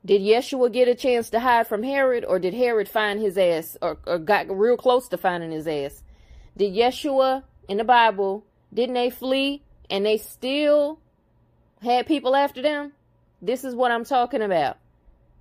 Did 0.05 0.23
Yeshua 0.23 0.73
get 0.73 0.89
a 0.89 0.97
chance 0.97 1.31
to 1.31 1.41
hide 1.41 1.69
from 1.69 1.85
Herod, 1.85 2.25
or 2.25 2.41
did 2.41 2.55
Herod 2.55 2.89
find 2.89 3.21
his 3.21 3.39
ass, 3.39 3.77
or, 3.81 3.99
or 4.07 4.19
got 4.19 4.51
real 4.51 4.77
close 4.77 5.09
to 5.09 5.17
finding 5.17 5.53
his 5.53 5.69
ass? 5.69 6.03
Did 6.57 6.75
Yeshua 6.75 7.45
in 7.69 7.79
the 7.79 7.85
Bible, 7.85 8.45
didn't 8.75 8.95
they 8.95 9.11
flee 9.11 9.63
and 9.89 10.05
they 10.05 10.17
still 10.19 10.99
had 11.81 12.07
people 12.07 12.35
after 12.35 12.63
them? 12.63 12.93
This 13.41 13.65
is 13.65 13.75
what 13.75 13.93
I'm 13.93 14.05
talking 14.05 14.43
about. 14.43 14.79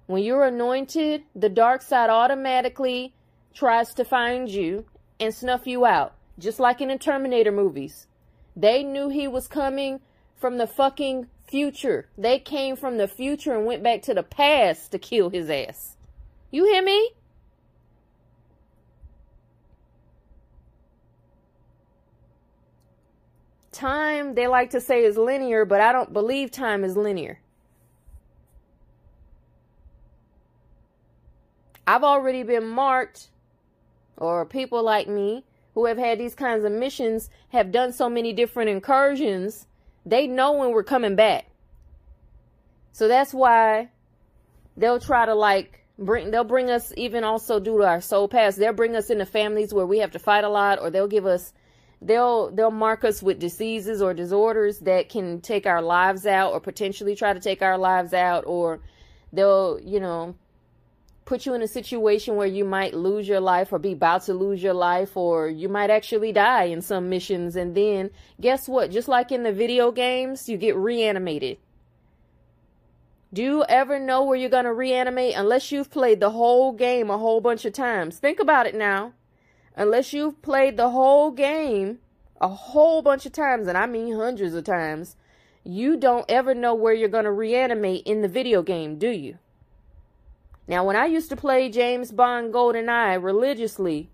When 0.06 0.24
you're 0.24 0.46
anointed, 0.46 1.24
the 1.36 1.50
dark 1.50 1.82
side 1.82 2.10
automatically 2.10 3.14
tries 3.54 3.94
to 3.96 4.06
find 4.06 4.50
you 4.50 4.86
and 5.20 5.34
snuff 5.34 5.66
you 5.66 5.86
out, 5.86 6.16
just 6.38 6.60
like 6.60 6.82
in 6.82 6.90
the 6.90 6.98
Terminator 6.98 7.52
movies. 7.52 8.08
They 8.56 8.84
knew 8.84 9.10
he 9.10 9.28
was 9.28 9.48
coming 9.48 10.02
from 10.36 10.58
the 10.58 10.68
fucking 10.68 11.28
future. 11.48 12.08
They 12.18 12.40
came 12.40 12.76
from 12.76 12.98
the 12.98 13.08
future 13.08 13.54
and 13.56 13.66
went 13.66 13.84
back 13.84 14.02
to 14.04 14.14
the 14.14 14.24
past 14.24 14.92
to 14.92 15.00
kill 15.00 15.30
his 15.30 15.50
ass. 15.50 15.96
You 16.50 16.66
hear 16.66 16.84
me? 16.84 17.12
Time, 23.72 24.36
they 24.36 24.48
like 24.48 24.72
to 24.72 24.82
say, 24.82 25.04
is 25.04 25.18
linear, 25.18 25.64
but 25.66 25.80
I 25.80 25.92
don't 25.92 26.12
believe 26.12 26.52
time 26.52 26.84
is 26.84 26.98
linear. 26.98 27.40
I've 31.88 32.04
already 32.04 32.44
been 32.44 32.68
marked, 32.68 33.30
or 34.18 34.46
people 34.46 34.84
like 34.84 35.08
me 35.08 35.46
who 35.74 35.86
have 35.86 35.98
had 35.98 36.20
these 36.20 36.36
kinds 36.36 36.66
of 36.66 36.72
missions 36.72 37.30
have 37.50 37.72
done 37.72 37.94
so 37.94 38.10
many 38.10 38.34
different 38.34 38.70
incursions, 38.70 39.68
they 40.06 40.28
know 40.28 40.54
when 40.54 40.72
we're 40.72 40.84
coming 40.84 41.16
back. 41.16 41.48
So 42.92 43.08
that's 43.08 43.34
why 43.34 43.90
they'll 44.76 45.00
try 45.00 45.26
to 45.26 45.36
like 45.36 45.86
bring 45.98 46.32
they'll 46.32 46.44
bring 46.44 46.70
us 46.70 46.92
even 46.98 47.24
also 47.24 47.60
due 47.60 47.78
to 47.78 47.86
our 47.86 48.02
soul 48.02 48.28
past, 48.28 48.58
they'll 48.58 48.74
bring 48.74 48.96
us 48.96 49.10
into 49.10 49.26
families 49.26 49.74
where 49.74 49.86
we 49.86 50.00
have 50.00 50.12
to 50.12 50.20
fight 50.20 50.44
a 50.44 50.50
lot 50.50 50.80
or 50.80 50.90
they'll 50.90 51.08
give 51.08 51.26
us 51.26 51.54
they'll 52.02 52.52
they'll 52.52 52.72
mark 52.72 53.04
us 53.04 53.22
with 53.22 53.40
diseases 53.40 54.02
or 54.02 54.14
disorders 54.14 54.80
that 54.80 55.10
can 55.10 55.40
take 55.40 55.66
our 55.66 55.82
lives 55.82 56.26
out 56.26 56.52
or 56.52 56.60
potentially 56.60 57.16
try 57.16 57.34
to 57.34 57.40
take 57.40 57.62
our 57.62 57.78
lives 57.78 58.14
out 58.14 58.44
or 58.46 58.82
they'll, 59.32 59.80
you 59.84 60.00
know, 60.00 60.36
put 61.26 61.46
you 61.46 61.54
in 61.54 61.62
a 61.62 61.68
situation 61.68 62.36
where 62.36 62.48
you 62.48 62.66
might 62.66 62.94
lose 62.94 63.28
your 63.28 63.40
life 63.40 63.72
or 63.72 63.80
be 63.80 63.94
about 63.94 64.24
to 64.24 64.34
lose 64.34 64.62
your 64.62 64.74
life 64.74 65.16
or 65.16 65.50
you 65.50 65.70
might 65.70 65.90
actually 65.90 66.32
die 66.32 66.66
in 66.66 66.82
some 66.82 67.10
missions. 67.10 67.56
And 67.56 67.76
then 67.76 68.10
guess 68.40 68.68
what? 68.68 68.92
Just 68.92 69.08
like 69.08 69.32
in 69.32 69.44
the 69.44 69.54
video 69.54 69.92
games 69.92 70.50
you 70.50 70.58
get 70.58 70.76
reanimated. 70.76 71.58
Do 73.34 73.42
you 73.44 73.64
ever 73.70 73.98
know 73.98 74.24
where 74.24 74.38
you're 74.38 74.50
going 74.50 74.66
to 74.66 74.74
reanimate? 74.74 75.36
Unless 75.36 75.72
you've 75.72 75.90
played 75.90 76.20
the 76.20 76.32
whole 76.32 76.74
game 76.74 77.10
a 77.10 77.18
whole 77.18 77.40
bunch 77.40 77.64
of 77.64 77.74
times. 77.74 78.20
Think 78.20 78.40
about 78.40 78.66
it 78.68 78.76
now. 78.76 79.14
Unless 79.76 80.12
you've 80.12 80.42
played 80.42 80.76
the 80.76 80.90
whole 80.90 81.32
game 81.32 82.00
a 82.42 82.48
whole 82.48 83.02
bunch 83.04 83.26
of 83.26 83.32
times 83.32 83.68
and 83.68 83.78
i 83.78 83.86
mean 83.86 84.16
hundreds 84.16 84.54
of 84.56 84.64
times 84.64 85.16
you 85.64 85.96
don't 85.96 86.26
ever 86.28 86.56
know 86.56 86.74
where 86.74 86.94
you're 86.94 87.08
going 87.08 87.24
to 87.24 87.32
reanimate 87.32 88.02
in 88.06 88.22
the 88.22 88.28
video 88.28 88.64
game 88.64 88.98
do 88.98 89.10
you 89.10 89.38
now, 90.68 90.86
when 90.86 90.96
I 90.96 91.06
used 91.06 91.30
to 91.30 91.36
play 91.36 91.70
James 91.70 92.12
Bond 92.12 92.54
GoldenEye 92.54 93.22
religiously, 93.22 94.10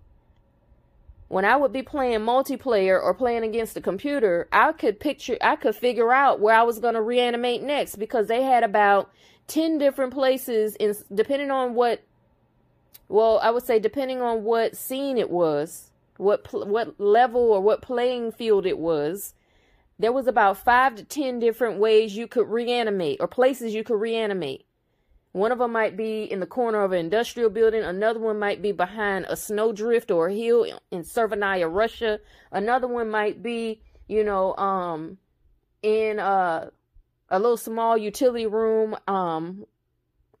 when 1.28 1.44
I 1.44 1.56
would 1.56 1.72
be 1.72 1.82
playing 1.82 2.20
multiplayer 2.20 3.00
or 3.00 3.12
playing 3.12 3.44
against 3.44 3.74
the 3.74 3.82
computer, 3.82 4.48
I 4.50 4.72
could 4.72 4.98
picture, 4.98 5.36
I 5.42 5.56
could 5.56 5.76
figure 5.76 6.12
out 6.12 6.40
where 6.40 6.54
I 6.54 6.62
was 6.62 6.78
going 6.78 6.94
to 6.94 7.02
reanimate 7.02 7.62
next 7.62 7.96
because 7.96 8.28
they 8.28 8.42
had 8.42 8.64
about 8.64 9.10
10 9.46 9.78
different 9.78 10.14
places 10.14 10.74
in, 10.76 10.94
depending 11.14 11.50
on 11.50 11.74
what, 11.74 12.02
well, 13.08 13.38
I 13.42 13.50
would 13.50 13.64
say 13.64 13.78
depending 13.78 14.22
on 14.22 14.42
what 14.42 14.74
scene 14.74 15.18
it 15.18 15.28
was, 15.28 15.90
what, 16.16 16.50
what 16.52 16.98
level 16.98 17.42
or 17.42 17.60
what 17.60 17.82
playing 17.82 18.32
field 18.32 18.64
it 18.64 18.78
was, 18.78 19.34
there 19.98 20.12
was 20.12 20.26
about 20.26 20.56
five 20.56 20.94
to 20.94 21.04
10 21.04 21.40
different 21.40 21.78
ways 21.78 22.16
you 22.16 22.26
could 22.26 22.48
reanimate 22.48 23.18
or 23.20 23.28
places 23.28 23.74
you 23.74 23.84
could 23.84 24.00
reanimate. 24.00 24.64
One 25.32 25.52
of 25.52 25.58
them 25.58 25.72
might 25.72 25.96
be 25.96 26.24
in 26.24 26.40
the 26.40 26.46
corner 26.46 26.82
of 26.82 26.92
an 26.92 26.98
industrial 26.98 27.50
building. 27.50 27.82
Another 27.82 28.18
one 28.18 28.38
might 28.38 28.62
be 28.62 28.72
behind 28.72 29.26
a 29.28 29.36
snowdrift 29.36 30.10
or 30.10 30.28
a 30.28 30.34
hill 30.34 30.64
in 30.90 31.02
Severnaya, 31.02 31.72
Russia. 31.72 32.18
Another 32.50 32.88
one 32.88 33.10
might 33.10 33.42
be, 33.42 33.82
you 34.08 34.24
know, 34.24 34.56
um, 34.56 35.18
in 35.82 36.18
a, 36.18 36.70
a 37.28 37.38
little 37.38 37.58
small 37.58 37.96
utility 37.96 38.46
room, 38.46 38.96
um, 39.06 39.66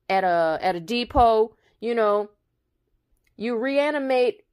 at 0.08 0.24
a, 0.24 0.58
at 0.62 0.74
a 0.74 0.80
depot. 0.80 1.54
You 1.80 1.94
know, 1.94 2.30
you 3.36 3.56
reanimate 3.56 4.44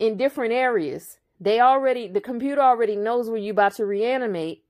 in 0.00 0.16
different 0.16 0.52
areas. 0.52 1.18
They 1.40 1.60
already, 1.60 2.08
the 2.08 2.20
computer 2.20 2.60
already 2.60 2.96
knows 2.96 3.30
where 3.30 3.38
you're 3.38 3.52
about 3.52 3.74
to 3.74 3.86
reanimate. 3.86 4.64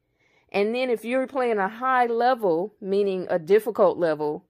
And 0.53 0.75
then 0.75 0.91
if 0.91 1.05
you're 1.05 1.27
playing 1.27 1.59
a 1.59 1.69
high 1.69 2.07
level, 2.07 2.75
meaning 2.81 3.27
a 3.31 3.39
difficult 3.39 3.99
level, 3.99 4.45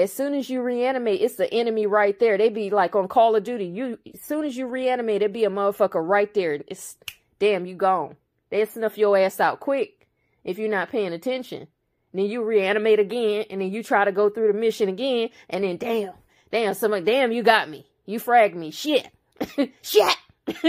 as 0.00 0.12
soon 0.12 0.34
as 0.34 0.48
you 0.48 0.62
reanimate, 0.62 1.20
it's 1.20 1.36
the 1.36 1.52
enemy 1.52 1.86
right 1.86 2.18
there. 2.18 2.38
They 2.38 2.48
be 2.48 2.70
like 2.70 2.94
on 2.94 3.08
Call 3.08 3.36
of 3.36 3.44
Duty. 3.44 3.66
You 3.66 3.98
as 4.14 4.20
soon 4.20 4.44
as 4.44 4.56
you 4.56 4.66
reanimate, 4.66 5.22
it 5.22 5.32
be 5.32 5.44
a 5.44 5.50
motherfucker 5.50 6.06
right 6.06 6.32
there. 6.32 6.60
It's 6.66 6.96
damn, 7.38 7.66
you 7.66 7.74
gone. 7.74 8.16
They 8.50 8.64
snuff 8.64 8.98
your 8.98 9.16
ass 9.16 9.40
out 9.40 9.60
quick 9.60 10.08
if 10.44 10.58
you're 10.58 10.70
not 10.70 10.90
paying 10.90 11.12
attention. 11.12 11.68
And 12.12 12.22
then 12.22 12.26
you 12.26 12.42
reanimate 12.42 12.98
again, 12.98 13.44
and 13.50 13.60
then 13.60 13.70
you 13.70 13.82
try 13.84 14.04
to 14.04 14.10
go 14.10 14.30
through 14.30 14.48
the 14.52 14.58
mission 14.58 14.88
again, 14.88 15.30
and 15.48 15.62
then 15.62 15.76
damn, 15.76 16.14
damn, 16.50 16.74
somebody, 16.74 17.04
damn, 17.04 17.30
you 17.30 17.42
got 17.42 17.68
me. 17.68 17.86
You 18.06 18.18
fragged 18.18 18.54
me. 18.54 18.72
Shit. 18.72 19.08
Shit. 19.82 20.16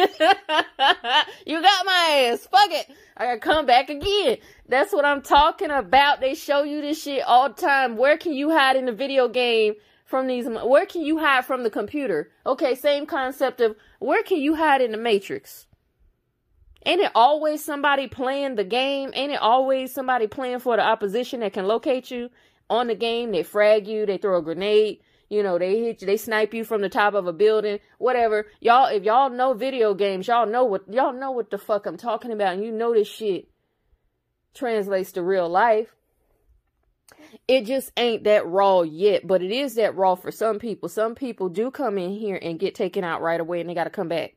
you 1.46 1.62
got 1.62 1.86
my 1.86 2.30
ass. 2.32 2.48
Fuck 2.48 2.72
it. 2.72 2.88
I 3.18 3.26
gotta 3.26 3.40
come 3.40 3.66
back 3.66 3.90
again. 3.90 4.38
That's 4.68 4.94
what 4.94 5.06
I'm 5.06 5.22
talking 5.22 5.72
about. 5.72 6.22
They 6.22 6.36
show 6.36 6.64
you 6.64 6.82
this 6.82 7.02
shit 7.02 7.24
all 7.24 7.50
the 7.50 7.62
time. 7.62 7.98
Where 7.98 8.18
can 8.18 8.34
you 8.34 8.52
hide 8.52 8.76
in 8.76 8.86
the 8.86 8.92
video 8.92 9.28
game 9.28 9.76
from 10.06 10.28
these? 10.28 10.48
Where 10.48 10.86
can 10.86 11.02
you 11.02 11.18
hide 11.18 11.46
from 11.46 11.64
the 11.64 11.70
computer? 11.70 12.32
Okay, 12.46 12.76
same 12.76 13.06
concept 13.06 13.62
of 13.62 13.76
where 14.00 14.24
can 14.24 14.40
you 14.40 14.56
hide 14.56 14.82
in 14.82 14.92
the 14.92 14.98
Matrix? 14.98 15.68
Ain't 16.86 17.02
it 17.02 17.12
always 17.14 17.64
somebody 17.64 18.08
playing 18.08 18.56
the 18.56 18.64
game? 18.64 19.12
Ain't 19.14 19.32
it 19.32 19.42
always 19.42 19.94
somebody 19.94 20.28
playing 20.28 20.60
for 20.60 20.76
the 20.76 20.84
opposition 20.84 21.42
that 21.42 21.54
can 21.54 21.68
locate 21.68 22.10
you 22.10 22.30
on 22.70 22.88
the 22.88 22.96
game? 22.96 23.32
They 23.32 23.44
frag 23.44 23.88
you, 23.88 24.06
they 24.06 24.18
throw 24.18 24.40
a 24.40 24.42
grenade, 24.42 25.00
you 25.32 25.42
know, 25.42 25.58
they 25.58 25.80
hit 25.80 26.02
you, 26.02 26.08
they 26.08 26.18
snipe 26.18 26.54
you 26.54 26.66
from 26.66 26.82
the 26.82 26.90
top 26.90 27.14
of 27.14 27.26
a 27.26 27.32
building, 27.32 27.80
whatever. 28.00 28.48
Y'all, 28.60 28.88
if 28.88 29.04
y'all 29.04 29.30
know 29.30 29.54
video 29.54 29.94
games, 29.94 30.28
y'all 30.28 30.46
know 30.46 30.66
what 30.66 30.84
y'all 30.92 31.14
know 31.14 31.32
what 31.32 31.50
the 31.50 31.58
fuck 31.58 31.86
I'm 31.86 31.96
talking 31.96 32.34
about, 32.34 32.56
and 32.56 32.66
you 32.66 32.72
know 32.72 32.94
this 32.94 33.08
shit 33.08 33.48
translates 34.54 35.14
to 35.14 35.24
real 35.24 35.48
life. 35.48 35.96
It 37.48 37.66
just 37.66 37.94
ain't 37.96 38.26
that 38.26 38.46
raw 38.46 38.82
yet, 38.82 39.26
but 39.26 39.42
it 39.42 39.52
is 39.52 39.76
that 39.76 39.96
raw 39.96 40.16
for 40.16 40.32
some 40.32 40.60
people. 40.60 40.90
Some 40.90 41.16
people 41.16 41.48
do 41.48 41.72
come 41.72 41.98
in 41.98 42.12
here 42.12 42.38
and 42.42 42.60
get 42.60 42.76
taken 42.76 43.06
out 43.06 43.22
right 43.22 43.40
away 43.40 43.62
and 43.62 43.70
they 43.70 43.74
got 43.74 43.86
to 43.86 43.90
come 43.90 44.10
back. 44.10 44.36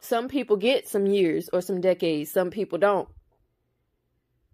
Some 0.00 0.26
people 0.26 0.56
get 0.56 0.88
some 0.88 1.06
years 1.06 1.48
or 1.52 1.60
some 1.60 1.80
decades, 1.80 2.32
some 2.32 2.50
people 2.50 2.78
don't. 2.78 3.08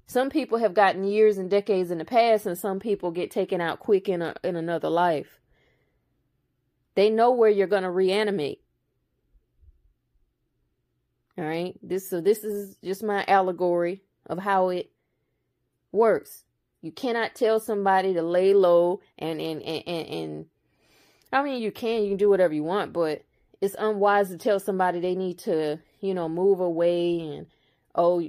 Some 0.07 0.31
people 0.31 0.59
have 0.59 0.75
gotten 0.75 1.05
years 1.05 1.39
and 1.39 1.51
decades 1.51 1.91
in 1.91 1.99
the 1.99 2.05
past, 2.05 2.47
and 2.47 2.59
some 2.59 2.79
people 2.79 3.11
get 3.11 3.31
taken 3.31 3.61
out 3.61 3.81
quick 3.81 4.09
in 4.09 4.23
a, 4.23 4.35
in 4.45 4.57
another 4.57 4.91
life. 4.91 5.41
They 6.95 7.11
know 7.11 7.33
where 7.33 7.51
you're 7.51 7.67
going 7.67 7.83
to 7.83 7.91
reanimate. 7.91 8.61
All 11.37 11.45
right. 11.45 11.77
This 11.83 12.09
so 12.09 12.21
this 12.21 12.45
is 12.45 12.77
just 12.85 13.03
my 13.03 13.25
allegory 13.27 14.03
of 14.27 14.39
how 14.39 14.69
it 14.69 14.93
works. 15.91 16.45
You 16.81 16.93
cannot 16.93 17.35
tell 17.35 17.59
somebody 17.59 18.15
to 18.15 18.23
lay 18.23 18.55
low 18.55 19.01
and 19.19 19.41
and 19.41 19.61
and 19.63 19.83
and, 19.87 20.09
and 20.09 20.47
I 21.33 21.43
mean 21.43 21.61
you 21.61 21.73
can 21.73 22.03
you 22.03 22.11
can 22.11 22.19
do 22.19 22.29
whatever 22.29 22.55
you 22.55 22.63
want, 22.63 22.93
but 22.93 23.25
it's 23.61 23.75
unwise 23.79 24.29
to 24.29 24.37
tell 24.37 24.61
somebody 24.61 25.01
they 25.01 25.17
need 25.17 25.39
to, 25.41 25.81
you 26.01 26.15
know, 26.15 26.29
move 26.29 26.61
away 26.61 27.21
and 27.21 27.47
oh, 27.95 28.23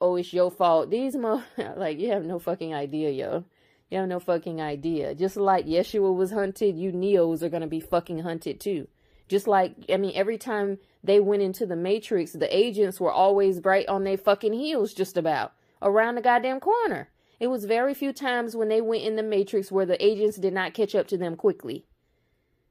oh, 0.00 0.16
it's 0.16 0.32
your 0.32 0.50
fault. 0.50 0.90
These 0.90 1.16
mo 1.16 1.42
like 1.76 1.98
you 1.98 2.10
have 2.10 2.24
no 2.24 2.38
fucking 2.38 2.74
idea, 2.74 3.10
yo. 3.10 3.44
You 3.90 3.98
have 3.98 4.08
no 4.08 4.20
fucking 4.20 4.60
idea. 4.60 5.14
Just 5.14 5.36
like 5.36 5.66
Yeshua 5.66 6.14
was 6.14 6.30
hunted, 6.30 6.76
you 6.76 6.92
Neos 6.92 7.42
are 7.42 7.48
gonna 7.48 7.66
be 7.66 7.80
fucking 7.80 8.20
hunted 8.20 8.60
too. 8.60 8.88
Just 9.28 9.46
like 9.46 9.74
I 9.92 9.96
mean, 9.96 10.12
every 10.14 10.38
time 10.38 10.78
they 11.02 11.20
went 11.20 11.42
into 11.42 11.66
the 11.66 11.76
Matrix, 11.76 12.32
the 12.32 12.54
agents 12.56 13.00
were 13.00 13.12
always 13.12 13.60
right 13.64 13.88
on 13.88 14.04
their 14.04 14.18
fucking 14.18 14.52
heels, 14.52 14.94
just 14.94 15.16
about 15.16 15.52
around 15.82 16.14
the 16.14 16.22
goddamn 16.22 16.60
corner. 16.60 17.08
It 17.38 17.46
was 17.48 17.64
very 17.64 17.94
few 17.94 18.12
times 18.12 18.54
when 18.54 18.68
they 18.68 18.82
went 18.82 19.02
in 19.02 19.16
the 19.16 19.22
Matrix 19.22 19.72
where 19.72 19.86
the 19.86 20.04
agents 20.04 20.36
did 20.36 20.52
not 20.52 20.74
catch 20.74 20.94
up 20.94 21.08
to 21.08 21.16
them 21.16 21.36
quickly. 21.36 21.86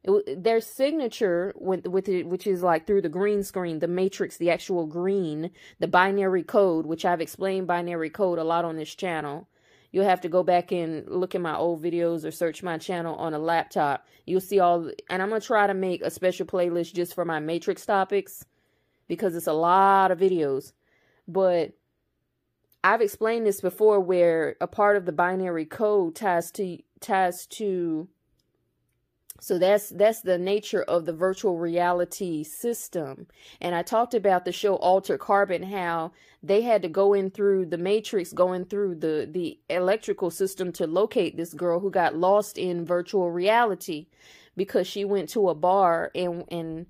It, 0.03 0.43
their 0.43 0.61
signature 0.61 1.53
with 1.57 1.85
with 1.87 2.07
it, 2.07 2.25
which 2.25 2.47
is 2.47 2.63
like 2.63 2.87
through 2.87 3.01
the 3.01 3.09
green 3.09 3.43
screen, 3.43 3.79
the 3.79 3.87
matrix, 3.87 4.37
the 4.37 4.49
actual 4.49 4.85
green, 4.85 5.51
the 5.79 5.87
binary 5.87 6.43
code, 6.43 6.85
which 6.85 7.05
I've 7.05 7.21
explained 7.21 7.67
binary 7.67 8.09
code 8.09 8.39
a 8.39 8.43
lot 8.43 8.65
on 8.65 8.77
this 8.77 8.95
channel. 8.95 9.47
You'll 9.91 10.05
have 10.05 10.21
to 10.21 10.29
go 10.29 10.43
back 10.43 10.71
and 10.71 11.07
look 11.07 11.33
at 11.33 11.41
my 11.41 11.55
old 11.55 11.83
videos 11.83 12.23
or 12.23 12.31
search 12.31 12.61
my 12.61 12.77
channel 12.77 13.15
on 13.15 13.33
a 13.33 13.39
laptop. 13.39 14.05
You'll 14.25 14.39
see 14.39 14.59
all, 14.59 14.91
and 15.09 15.21
I'm 15.21 15.29
gonna 15.29 15.41
try 15.41 15.65
to 15.65 15.73
make 15.73 16.01
a 16.01 16.11
special 16.11 16.45
playlist 16.45 16.93
just 16.93 17.15
for 17.15 17.25
my 17.25 17.39
matrix 17.39 17.85
topics 17.85 18.45
because 19.07 19.35
it's 19.35 19.47
a 19.47 19.53
lot 19.53 20.11
of 20.11 20.19
videos. 20.19 20.73
But 21.27 21.73
I've 22.83 23.01
explained 23.01 23.45
this 23.45 23.61
before, 23.61 23.99
where 23.99 24.55
a 24.61 24.67
part 24.67 24.95
of 24.95 25.05
the 25.05 25.11
binary 25.11 25.65
code 25.65 26.15
ties 26.15 26.51
to 26.51 26.77
ties 27.01 27.45
to 27.47 28.07
so 29.39 29.57
that's 29.57 29.89
that's 29.89 30.21
the 30.21 30.37
nature 30.37 30.83
of 30.83 31.05
the 31.05 31.13
virtual 31.13 31.57
reality 31.57 32.43
system. 32.43 33.27
And 33.61 33.73
I 33.73 33.83
talked 33.83 34.13
about 34.13 34.45
the 34.45 34.51
show 34.51 34.75
Altered 34.75 35.19
Carbon 35.19 35.63
how 35.63 36.11
they 36.43 36.61
had 36.61 36.81
to 36.81 36.89
go 36.89 37.13
in 37.13 37.31
through 37.31 37.67
the 37.67 37.77
matrix 37.77 38.33
going 38.33 38.65
through 38.65 38.95
the 38.95 39.27
the 39.31 39.59
electrical 39.69 40.29
system 40.29 40.71
to 40.73 40.87
locate 40.87 41.37
this 41.37 41.53
girl 41.53 41.79
who 41.79 41.91
got 41.91 42.15
lost 42.15 42.57
in 42.57 42.85
virtual 42.85 43.31
reality 43.31 44.07
because 44.55 44.87
she 44.87 45.05
went 45.05 45.29
to 45.29 45.49
a 45.49 45.55
bar 45.55 46.11
and 46.13 46.43
and 46.49 46.85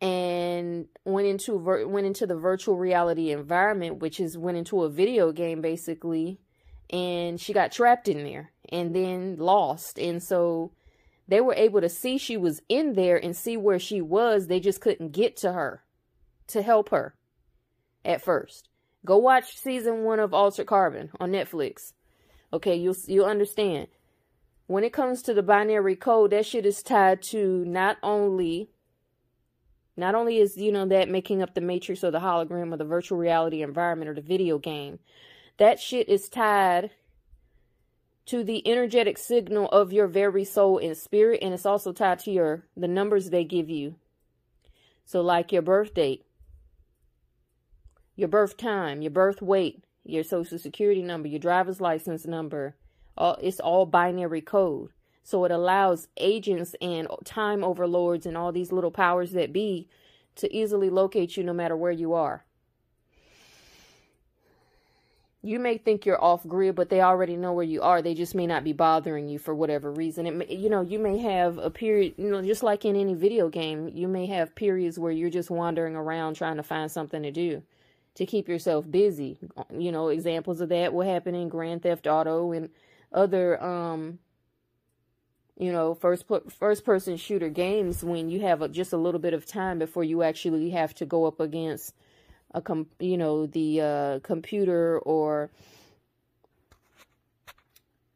and 0.00 0.86
went 1.04 1.26
into 1.26 1.56
went 1.56 2.06
into 2.06 2.26
the 2.26 2.36
virtual 2.36 2.76
reality 2.76 3.30
environment 3.30 3.98
which 3.98 4.18
is 4.18 4.38
went 4.38 4.56
into 4.56 4.82
a 4.82 4.88
video 4.88 5.30
game 5.30 5.60
basically 5.60 6.40
and 6.88 7.38
she 7.38 7.52
got 7.52 7.70
trapped 7.70 8.08
in 8.08 8.24
there 8.24 8.50
and 8.70 8.94
then 8.94 9.36
lost 9.36 9.98
and 9.98 10.22
so 10.22 10.72
they 11.30 11.40
were 11.40 11.54
able 11.54 11.80
to 11.80 11.88
see 11.88 12.18
she 12.18 12.36
was 12.36 12.60
in 12.68 12.94
there 12.94 13.16
and 13.16 13.36
see 13.36 13.56
where 13.56 13.78
she 13.78 14.00
was. 14.00 14.48
They 14.48 14.58
just 14.58 14.80
couldn't 14.80 15.12
get 15.12 15.36
to 15.38 15.52
her 15.52 15.84
to 16.48 16.60
help 16.60 16.88
her 16.88 17.14
at 18.04 18.20
first. 18.20 18.68
Go 19.06 19.16
watch 19.16 19.56
season 19.56 20.02
one 20.02 20.18
of 20.18 20.34
Altered 20.34 20.66
Carbon 20.66 21.10
on 21.20 21.30
Netflix. 21.30 21.92
Okay, 22.52 22.74
you'll 22.74 22.96
you'll 23.06 23.26
understand. 23.26 23.86
When 24.66 24.82
it 24.82 24.92
comes 24.92 25.22
to 25.22 25.32
the 25.32 25.42
binary 25.42 25.94
code, 25.94 26.32
that 26.32 26.46
shit 26.46 26.66
is 26.66 26.82
tied 26.82 27.22
to 27.22 27.64
not 27.64 27.98
only 28.02 28.70
not 29.96 30.16
only 30.16 30.38
is 30.38 30.56
you 30.56 30.72
know 30.72 30.86
that 30.86 31.08
making 31.08 31.42
up 31.42 31.54
the 31.54 31.60
matrix 31.60 32.02
or 32.02 32.10
the 32.10 32.18
hologram 32.18 32.72
or 32.72 32.76
the 32.76 32.84
virtual 32.84 33.18
reality 33.18 33.62
environment 33.62 34.10
or 34.10 34.14
the 34.14 34.20
video 34.20 34.58
game, 34.58 34.98
that 35.58 35.78
shit 35.78 36.08
is 36.08 36.28
tied 36.28 36.90
to 38.30 38.44
the 38.44 38.62
energetic 38.64 39.18
signal 39.18 39.66
of 39.70 39.92
your 39.92 40.06
very 40.06 40.44
soul 40.44 40.78
and 40.78 40.96
spirit 40.96 41.40
and 41.42 41.52
it's 41.52 41.66
also 41.66 41.92
tied 41.92 42.20
to 42.20 42.30
your 42.30 42.62
the 42.76 42.86
numbers 42.86 43.30
they 43.30 43.42
give 43.42 43.68
you. 43.68 43.96
So 45.04 45.20
like 45.20 45.50
your 45.50 45.62
birth 45.62 45.94
date 45.94 46.24
your 48.14 48.28
birth 48.28 48.56
time 48.56 49.02
your 49.02 49.10
birth 49.10 49.42
weight 49.42 49.82
your 50.04 50.22
social 50.22 50.60
security 50.60 51.02
number 51.02 51.26
your 51.26 51.40
driver's 51.40 51.80
license 51.80 52.24
number 52.24 52.76
all 53.18 53.36
it's 53.42 53.58
all 53.58 53.84
binary 53.84 54.40
code. 54.40 54.90
So 55.24 55.44
it 55.44 55.50
allows 55.50 56.06
agents 56.16 56.76
and 56.80 57.08
time 57.24 57.64
overlords 57.64 58.26
and 58.26 58.36
all 58.36 58.52
these 58.52 58.70
little 58.70 58.92
powers 58.92 59.32
that 59.32 59.52
be 59.52 59.88
to 60.36 60.56
easily 60.56 60.88
locate 60.88 61.36
you 61.36 61.42
no 61.42 61.52
matter 61.52 61.76
where 61.76 61.90
you 61.90 62.12
are 62.12 62.44
you 65.42 65.58
may 65.58 65.78
think 65.78 66.04
you're 66.04 66.22
off 66.22 66.46
grid, 66.46 66.74
but 66.74 66.90
they 66.90 67.00
already 67.00 67.36
know 67.36 67.52
where 67.52 67.64
you 67.64 67.80
are. 67.80 68.02
They 68.02 68.12
just 68.14 68.34
may 68.34 68.46
not 68.46 68.62
be 68.62 68.74
bothering 68.74 69.28
you 69.28 69.38
for 69.38 69.54
whatever 69.54 69.90
reason. 69.90 70.26
It 70.26 70.34
may, 70.34 70.54
you 70.54 70.68
know, 70.68 70.82
you 70.82 70.98
may 70.98 71.18
have 71.18 71.56
a 71.56 71.70
period, 71.70 72.14
you 72.18 72.30
know, 72.30 72.42
just 72.42 72.62
like 72.62 72.84
in 72.84 72.94
any 72.94 73.14
video 73.14 73.48
game, 73.48 73.88
you 73.88 74.06
may 74.06 74.26
have 74.26 74.54
periods 74.54 74.98
where 74.98 75.12
you're 75.12 75.30
just 75.30 75.50
wandering 75.50 75.96
around 75.96 76.34
trying 76.34 76.56
to 76.56 76.62
find 76.62 76.90
something 76.90 77.22
to 77.22 77.30
do 77.30 77.62
to 78.16 78.26
keep 78.26 78.48
yourself 78.48 78.90
busy. 78.90 79.38
You 79.70 79.92
know, 79.92 80.08
examples 80.08 80.60
of 80.60 80.68
that 80.68 80.92
will 80.92 81.06
happen 81.06 81.34
in 81.34 81.48
Grand 81.48 81.82
Theft 81.82 82.06
Auto 82.06 82.52
and 82.52 82.68
other 83.12 83.62
um 83.62 84.18
you 85.60 85.72
know, 85.72 85.94
first 85.94 86.24
first 86.48 86.84
person 86.84 87.18
shooter 87.18 87.50
games 87.50 88.02
when 88.02 88.30
you 88.30 88.40
have 88.40 88.62
a, 88.62 88.68
just 88.68 88.94
a 88.94 88.96
little 88.96 89.20
bit 89.20 89.34
of 89.34 89.44
time 89.44 89.78
before 89.78 90.02
you 90.02 90.22
actually 90.22 90.70
have 90.70 90.94
to 90.94 91.04
go 91.04 91.26
up 91.26 91.38
against 91.38 91.94
a 92.52 92.60
com 92.60 92.86
you 92.98 93.16
know 93.16 93.46
the 93.46 93.80
uh, 93.80 94.18
computer 94.20 94.98
or 95.00 95.50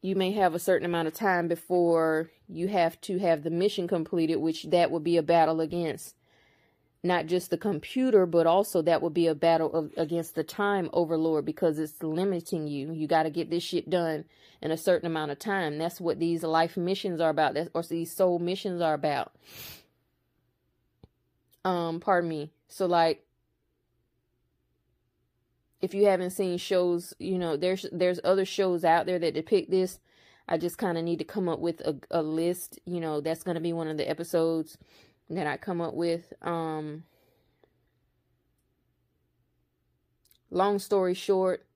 you 0.02 0.14
may 0.14 0.32
have 0.32 0.54
a 0.54 0.58
certain 0.58 0.84
amount 0.84 1.08
of 1.08 1.14
time 1.14 1.48
before 1.48 2.30
you 2.48 2.68
have 2.68 3.00
to 3.00 3.18
have 3.18 3.42
the 3.42 3.50
mission 3.50 3.88
completed 3.88 4.36
which 4.36 4.64
that 4.64 4.90
would 4.90 5.04
be 5.04 5.16
a 5.16 5.22
battle 5.22 5.60
against 5.60 6.14
not 7.04 7.26
just 7.26 7.50
the 7.50 7.58
computer 7.58 8.24
but 8.24 8.46
also 8.46 8.80
that 8.80 9.02
would 9.02 9.12
be 9.12 9.26
a 9.26 9.34
battle 9.34 9.72
of, 9.74 9.92
against 9.96 10.34
the 10.34 10.42
time 10.42 10.88
overlord 10.92 11.44
because 11.44 11.78
it's 11.78 12.02
limiting 12.02 12.66
you. 12.66 12.92
You 12.92 13.06
got 13.06 13.24
to 13.24 13.30
get 13.30 13.50
this 13.50 13.62
shit 13.62 13.90
done 13.90 14.24
in 14.62 14.70
a 14.70 14.76
certain 14.76 15.06
amount 15.06 15.30
of 15.30 15.38
time. 15.38 15.76
That's 15.76 16.00
what 16.00 16.18
these 16.18 16.42
life 16.42 16.78
missions 16.78 17.20
are 17.20 17.28
about. 17.28 17.54
That's, 17.54 17.68
or 17.74 17.82
these 17.82 18.10
soul 18.10 18.38
missions 18.38 18.80
are 18.80 18.94
about. 18.94 19.32
Um 21.64 22.00
pardon 22.00 22.30
me. 22.30 22.50
So 22.68 22.86
like 22.86 23.22
if 25.84 25.92
you 25.92 26.06
haven't 26.06 26.30
seen 26.30 26.56
shows, 26.56 27.12
you 27.18 27.38
know, 27.38 27.58
there's 27.58 27.84
there's 27.92 28.18
other 28.24 28.46
shows 28.46 28.84
out 28.84 29.04
there 29.04 29.18
that 29.18 29.34
depict 29.34 29.70
this. 29.70 30.00
I 30.48 30.56
just 30.56 30.78
kind 30.78 30.96
of 30.96 31.04
need 31.04 31.18
to 31.18 31.24
come 31.24 31.46
up 31.46 31.58
with 31.58 31.80
a, 31.82 31.96
a 32.10 32.22
list, 32.22 32.78
you 32.86 33.00
know, 33.00 33.20
that's 33.20 33.42
going 33.42 33.56
to 33.56 33.60
be 33.60 33.72
one 33.74 33.88
of 33.88 33.98
the 33.98 34.08
episodes 34.08 34.78
that 35.28 35.46
I 35.46 35.58
come 35.58 35.82
up 35.82 35.92
with. 35.92 36.32
Um 36.40 37.04
long 40.50 40.78
story 40.78 41.12
short, 41.12 41.66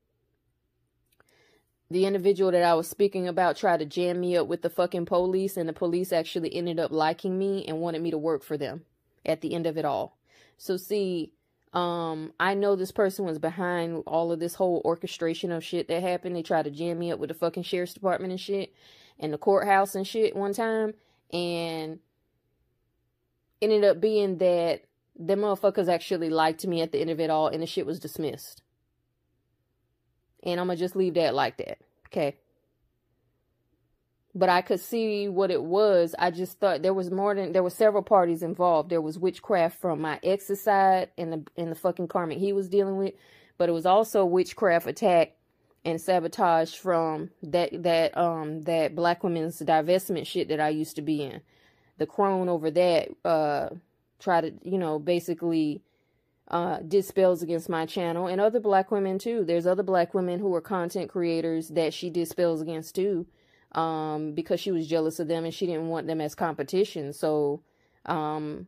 the 1.91 2.07
individual 2.07 2.51
that 2.53 2.63
I 2.63 2.75
was 2.75 2.89
speaking 2.89 3.29
about 3.29 3.57
tried 3.59 3.81
to 3.81 3.87
jam 3.87 4.21
me 4.21 4.39
up 4.39 4.47
with 4.47 4.63
the 4.63 4.71
fucking 4.71 5.05
police, 5.05 5.59
and 5.59 5.69
the 5.69 5.75
police 5.75 6.13
actually 6.13 6.55
ended 6.55 6.81
up 6.81 6.93
liking 6.93 7.39
me 7.39 7.67
and 7.67 7.81
wanted 7.81 8.01
me 8.01 8.11
to 8.11 8.19
work 8.19 8.43
for 8.43 8.57
them 8.57 8.87
at 9.27 9.43
the 9.43 9.55
end 9.55 9.67
of 9.67 9.77
it 9.77 9.85
all. 9.85 10.17
So, 10.57 10.77
see, 10.79 11.33
um, 11.73 12.33
I 12.41 12.55
know 12.55 12.77
this 12.77 12.93
person 12.93 13.25
was 13.25 13.39
behind 13.39 14.03
all 14.07 14.33
of 14.33 14.41
this 14.41 14.55
whole 14.55 14.81
orchestration 14.85 15.53
of 15.53 15.65
shit 15.65 15.89
that 15.89 16.03
happened. 16.03 16.35
They 16.35 16.43
tried 16.43 16.65
to 16.65 16.71
jam 16.71 16.99
me 16.99 17.13
up 17.13 17.19
with 17.19 17.29
the 17.29 17.35
fucking 17.35 17.65
sheriff's 17.65 17.95
department 17.95 18.31
and 18.31 18.41
shit 18.41 18.73
and 19.19 19.33
the 19.33 19.39
courthouse 19.39 19.95
and 19.95 20.07
shit 20.07 20.35
one 20.35 20.55
time. 20.55 20.95
And 21.33 21.99
ended 23.61 23.85
up 23.85 24.01
being 24.01 24.39
that 24.39 24.85
the 25.19 25.35
motherfuckers 25.35 25.93
actually 25.93 26.31
liked 26.31 26.67
me 26.67 26.81
at 26.81 26.93
the 26.93 27.01
end 27.01 27.11
of 27.11 27.21
it 27.21 27.29
all 27.29 27.49
and 27.49 27.63
the 27.63 27.67
shit 27.67 27.87
was 27.87 27.99
dismissed. 27.99 28.63
And 30.43 30.61
I'm 30.61 30.69
gonna 30.69 30.77
just 30.77 30.97
leave 30.97 31.15
that 31.15 31.35
like 31.35 31.59
that. 31.59 31.79
Okay. 32.07 32.37
But 34.35 34.49
I 34.49 34.61
could 34.63 34.81
see 34.81 35.29
what 35.29 35.51
it 35.51 35.63
was. 35.63 36.15
I 36.19 36.31
just 36.31 36.59
thought 36.59 36.83
there 36.83 36.95
was 36.95 37.11
more 37.11 37.35
than 37.35 37.53
there 37.53 37.63
were 37.63 37.71
several 37.71 38.03
parties 38.03 38.43
involved. 38.43 38.91
There 38.91 39.01
was 39.01 39.19
witchcraft 39.19 39.81
from 39.81 40.01
my 40.01 40.21
ex's 40.23 40.61
side 40.61 41.11
and 41.19 41.33
the 41.33 41.45
and 41.57 41.71
the 41.71 41.77
fucking 41.77 42.09
karmic 42.09 42.39
he 42.39 42.53
was 42.53 42.69
dealing 42.69 42.99
with, 42.99 43.15
but 43.57 43.69
it 43.69 43.73
was 43.73 43.87
also 43.87 44.25
witchcraft 44.25 44.87
attack 44.87 45.35
and 45.85 46.01
sabotage 46.01 46.75
from 46.75 47.31
that 47.43 47.83
that 47.83 48.17
um 48.17 48.63
that 48.63 48.95
black 48.95 49.25
women's 49.25 49.61
divestment 49.61 50.27
shit 50.27 50.49
that 50.49 50.61
I 50.61 50.69
used 50.69 50.97
to 50.97 51.03
be 51.03 51.23
in. 51.23 51.41
The 51.97 52.07
crone 52.07 52.49
over 52.49 52.71
that 52.71 53.09
uh 53.25 53.71
try 54.19 54.41
to, 54.43 54.53
you 54.63 54.79
know, 54.79 54.99
basically 54.99 55.83
uh, 56.49 56.79
did 56.81 57.05
spells 57.05 57.43
against 57.43 57.69
my 57.69 57.87
channel 57.87 58.27
and 58.27 58.41
other 58.41 58.61
black 58.61 58.91
women 58.91 59.19
too. 59.19 59.45
There's 59.45 59.67
other 59.67 59.83
black 59.83 60.15
women 60.15 60.41
who 60.41 60.55
are 60.55 60.61
content 60.61 61.11
creators 61.11 61.69
that 61.69 61.93
she 61.93 62.11
did 62.11 62.29
spells 62.29 62.61
against 62.61 62.95
too 62.95 63.27
um, 63.73 64.33
because 64.33 64.61
she 64.61 64.71
was 64.71 64.87
jealous 64.87 65.21
of 65.21 65.29
them 65.29 65.45
and 65.45 65.55
she 65.55 65.67
didn't 65.67 65.89
want 65.89 66.07
them 66.07 66.21
as 66.21 66.35
competition. 66.35 67.13
So 67.13 67.63
um, 68.07 68.67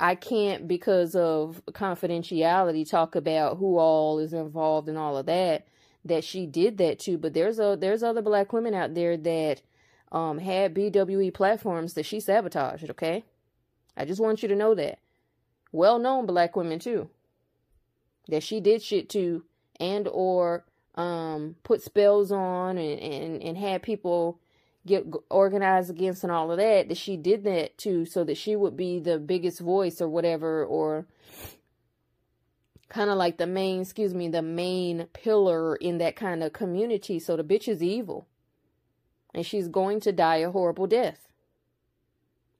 I 0.00 0.14
can't, 0.14 0.68
because 0.68 1.14
of 1.16 1.62
confidentiality, 1.72 2.88
talk 2.88 3.14
about 3.14 3.58
who 3.58 3.78
all 3.78 4.18
is 4.18 4.32
involved 4.32 4.88
and 4.88 4.98
all 4.98 5.16
of 5.16 5.26
that. 5.26 5.66
That 6.04 6.24
she 6.24 6.46
did 6.46 6.78
that 6.78 7.00
too, 7.00 7.18
but 7.18 7.34
there's 7.34 7.58
a 7.58 7.76
there's 7.78 8.04
other 8.04 8.22
black 8.22 8.52
women 8.52 8.72
out 8.72 8.94
there 8.94 9.16
that 9.16 9.60
um, 10.12 10.38
had 10.38 10.72
BWE 10.72 11.34
platforms 11.34 11.94
that 11.94 12.06
she 12.06 12.20
sabotaged. 12.20 12.88
Okay, 12.90 13.24
I 13.96 14.04
just 14.04 14.20
want 14.20 14.40
you 14.40 14.48
to 14.48 14.54
know 14.54 14.74
that. 14.76 15.00
Well 15.72 15.98
known 15.98 16.24
black 16.24 16.56
women 16.56 16.78
too. 16.78 17.10
That 18.28 18.42
she 18.42 18.60
did 18.60 18.80
shit 18.80 19.10
to 19.10 19.44
and 19.78 20.08
or 20.08 20.64
um 20.98 21.54
put 21.62 21.80
spells 21.80 22.30
on 22.30 22.76
and, 22.76 23.00
and, 23.00 23.42
and 23.42 23.56
had 23.56 23.82
people 23.82 24.38
get 24.84 25.06
organized 25.30 25.90
against 25.90 26.24
and 26.24 26.32
all 26.32 26.50
of 26.50 26.58
that, 26.58 26.88
that 26.88 26.96
she 26.96 27.16
did 27.16 27.44
that 27.44 27.78
too 27.78 28.04
so 28.04 28.24
that 28.24 28.36
she 28.36 28.56
would 28.56 28.76
be 28.76 28.98
the 28.98 29.18
biggest 29.18 29.60
voice 29.60 30.00
or 30.00 30.08
whatever 30.08 30.64
or 30.64 31.06
kind 32.88 33.10
of 33.10 33.16
like 33.16 33.36
the 33.36 33.46
main, 33.46 33.82
excuse 33.82 34.14
me, 34.14 34.28
the 34.28 34.42
main 34.42 35.06
pillar 35.12 35.76
in 35.76 35.98
that 35.98 36.16
kind 36.16 36.42
of 36.42 36.52
community. 36.52 37.18
So 37.18 37.36
the 37.36 37.44
bitch 37.44 37.68
is 37.68 37.82
evil. 37.82 38.26
And 39.34 39.44
she's 39.44 39.68
going 39.68 40.00
to 40.00 40.12
die 40.12 40.36
a 40.36 40.50
horrible 40.50 40.86
death. 40.86 41.28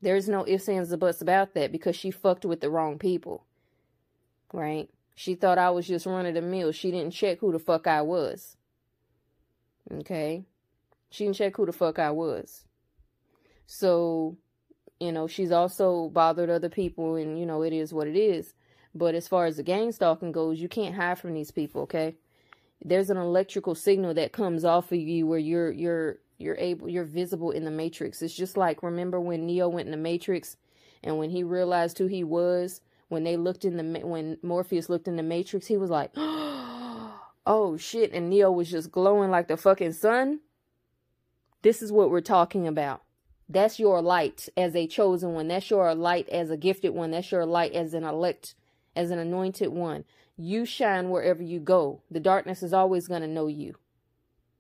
There's 0.01 0.29
no 0.29 0.47
ifs, 0.47 0.69
ands, 0.69 0.93
or 0.93 0.99
buts 0.99 1.23
about 1.23 1.55
that 1.55 1.73
because 1.73 1.97
she 1.97 2.11
fucked 2.11 2.45
with 2.45 2.61
the 2.61 2.71
wrong 2.71 2.99
people. 2.99 3.45
Right? 4.53 4.91
She 5.19 5.35
thought 5.35 5.59
I 5.59 5.71
was 5.71 5.89
just 5.89 6.07
running 6.07 6.35
the 6.35 6.41
mill. 6.41 6.71
She 6.71 6.93
didn't 6.93 7.11
check 7.11 7.41
who 7.41 7.51
the 7.51 7.59
fuck 7.59 7.89
I 7.89 8.03
was. 8.03 8.57
Okay? 9.93 10.45
She 11.11 11.25
didn't 11.25 11.35
check 11.35 11.57
who 11.57 11.67
the 11.67 11.73
fuck 11.73 11.99
I 11.99 12.13
was. 12.13 12.63
So, 13.67 14.37
you 15.01 15.11
know, 15.11 15.27
she's 15.27 15.51
also 15.51 16.09
bothered 16.11 16.51
other 16.51 16.69
people 16.69 17.17
and, 17.17 17.37
you 17.37 17.47
know, 17.47 17.63
it 17.63 17.73
is 17.73 17.93
what 17.93 18.07
it 18.07 18.15
is. 18.15 18.55
But 18.95 19.17
as 19.17 19.27
far 19.27 19.47
as 19.47 19.57
the 19.57 19.65
gang 19.65 19.91
stalking 19.91 20.31
goes, 20.31 20.61
you 20.61 20.69
can't 20.69 20.95
hide 20.95 21.19
from 21.19 21.35
these 21.35 21.51
people, 21.51 21.83
okay? 21.83 22.15
There's 22.81 23.11
an 23.11 23.17
electrical 23.17 23.75
signal 23.75 24.15
that 24.15 24.31
comes 24.31 24.65
off 24.65 24.93
of 24.93 24.99
you 24.99 25.27
where 25.27 25.41
you're 25.41 25.73
you're 25.73 26.19
you're 26.39 26.57
able 26.59 26.89
you're 26.89 27.03
visible 27.03 27.51
in 27.51 27.65
the 27.65 27.73
matrix 27.73 28.23
it's 28.23 28.37
just 28.37 28.57
like 28.57 28.85
remember 28.85 29.19
when 29.19 29.45
neo 29.45 29.69
went 29.69 29.87
in 29.87 29.91
the 29.91 29.97
matrix 29.97 30.57
and 31.03 31.19
when 31.19 31.31
he 31.31 31.43
realized 31.43 31.99
who 31.99 32.07
he 32.07 32.23
was 32.23 32.81
when 33.09 33.25
they 33.25 33.37
looked 33.37 33.65
in 33.65 33.77
the 33.77 34.01
when 34.01 34.39
morpheus 34.43 34.89
looked 34.89 35.09
in 35.09 35.17
the 35.17 35.23
matrix 35.23 35.67
he 35.67 35.77
was 35.77 35.91
like 35.91 36.11
oh 36.17 37.77
shit 37.79 38.13
and 38.13 38.31
neo 38.31 38.51
was 38.51 38.71
just 38.71 38.91
glowing 38.93 39.31
like 39.31 39.49
the 39.49 39.57
fucking 39.57 39.93
sun. 39.93 40.41
This 41.63 41.83
is 41.83 41.91
what 41.91 42.11
we're 42.11 42.21
talking 42.21 42.69
about. 42.69 43.03
That's 43.49 43.81
your 43.81 44.03
light 44.03 44.49
as 44.57 44.77
a 44.77 44.87
chosen 44.87 45.33
one. 45.33 45.49
That's 45.49 45.71
your 45.71 45.95
light 45.95 46.29
as 46.29 46.51
a 46.51 46.57
gifted 46.57 46.95
one. 46.95 47.11
That's 47.11 47.33
your 47.33 47.47
light 47.47 47.73
as 47.73 47.95
an 47.95 48.05
elect 48.05 48.55
as 48.95 49.11
an 49.11 49.19
anointed 49.19 49.71
one. 49.71 50.05
You 50.37 50.65
shine 50.65 51.11
wherever 51.11 51.43
you 51.43 51.59
go. 51.59 52.03
The 52.11 52.21
darkness 52.21 52.63
is 52.63 52.73
always 52.73 53.09
going 53.09 53.23
to 53.23 53.29
know 53.29 53.47
you. 53.47 53.77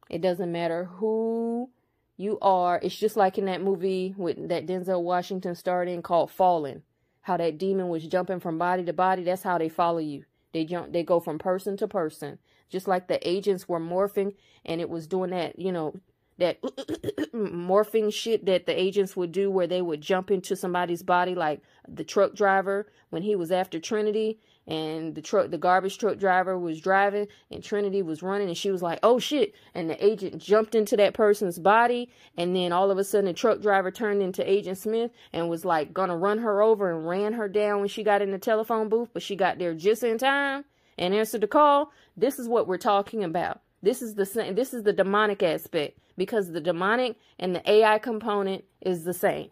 It 0.09 0.23
doesn't 0.23 0.51
matter 0.51 0.85
who 0.85 1.71
you 2.17 2.39
are. 2.41 2.81
It's 2.83 2.97
just 2.97 3.17
like 3.17 3.37
in 3.37 3.45
that 3.45 3.63
movie 3.63 4.15
with 4.17 4.49
that 4.49 4.67
Denzel 4.67 5.03
Washington 5.03 5.55
starred 5.55 5.89
in 5.89 6.03
called 6.03 6.31
Fallen. 6.31 6.83
How 7.29 7.37
that 7.37 7.59
demon 7.59 7.91
was 7.91 8.07
jumping 8.07 8.41
from 8.41 8.57
body 8.57 8.87
to 8.87 8.95
body. 8.95 9.23
That's 9.23 9.43
how 9.43 9.59
they 9.59 9.69
follow 9.69 9.99
you. 9.99 10.25
They 10.55 10.64
jump. 10.64 10.95
They 10.95 11.03
go 11.03 11.21
from 11.21 11.38
person 11.38 11.77
to 11.77 11.87
person. 11.87 12.38
Just 12.71 12.88
like 12.88 13.07
the 13.07 13.29
agents 13.29 13.69
were 13.69 13.79
morphing, 13.79 14.33
and 14.64 14.81
it 14.81 14.88
was 14.88 15.07
doing 15.07 15.29
that. 15.33 15.59
You 15.59 15.71
know, 15.71 15.95
that 16.38 16.62
morphing 17.35 18.11
shit 18.11 18.47
that 18.47 18.64
the 18.64 18.81
agents 18.81 19.14
would 19.14 19.33
do 19.33 19.51
where 19.51 19.67
they 19.67 19.83
would 19.83 20.01
jump 20.01 20.31
into 20.31 20.57
somebody's 20.57 21.03
body 21.03 21.35
like 21.35 21.61
the 21.87 22.03
truck 22.03 22.35
driver 22.35 22.91
when 23.11 23.23
he 23.23 23.37
was 23.37 23.53
after 23.53 23.79
Trinity 23.79 24.41
and 24.69 25.17
the 25.17 25.21
truck 25.21 25.51
the 25.51 25.59
garbage 25.59 25.99
truck 25.99 26.19
driver 26.19 26.57
was 26.57 26.81
driving 26.81 27.27
and 27.51 27.65
Trinity 27.65 28.03
was 28.03 28.23
running 28.23 28.47
and 28.47 28.57
she 28.57 28.71
was 28.71 28.83
like 28.83 29.01
oh 29.03 29.19
shit 29.19 29.53
and 29.75 29.91
the 29.91 30.05
agent 30.05 30.41
jumped 30.41 30.77
into 30.77 30.97
that 30.97 31.15
person's 31.15 31.59
body 31.59 32.09
and 32.37 32.55
then 32.55 32.71
all 32.71 32.91
of 32.91 32.99
a 32.99 33.03
sudden 33.03 33.25
the 33.25 33.33
truck 33.33 33.61
driver 33.61 33.91
turned 33.91 34.23
into 34.23 34.49
Agent 34.49 34.79
Smith 34.79 35.11
and 35.33 35.49
was 35.49 35.65
like 35.65 35.93
gonna 35.93 36.17
run 36.17 36.39
her 36.39 36.63
over 36.63 36.93
and 36.93 37.09
ran 37.09 37.33
her 37.33 37.49
down 37.49 37.81
when 37.81 37.89
she 37.89 38.05
got 38.05 38.23
in 38.23 38.31
the 38.31 38.39
telephone 38.39 38.89
booth 38.89 39.09
but 39.13 39.23
she 39.23 39.35
got 39.35 39.59
there 39.59 39.75
just 39.75 40.05
in 40.05 40.19
time 40.19 40.65
and 40.97 41.15
answered 41.15 41.41
the 41.41 41.49
call 41.49 41.91
this 42.17 42.39
is 42.39 42.47
what 42.47 42.69
we're 42.69 42.77
talking 42.77 43.25
about 43.25 43.63
this 43.83 44.03
is 44.03 44.15
the 44.15 44.27
same 44.27 44.55
this 44.55 44.73
is 44.73 44.85
the 44.85 44.93
demonic 44.93 45.43
aspect 45.43 45.99
because 46.19 46.51
the 46.53 46.61
demonic 46.61 47.17
and 47.39 47.55
the 47.55 47.71
AI 47.71 47.99
component 47.99 48.65
is 48.83 49.05
the 49.05 49.15
same. 49.15 49.51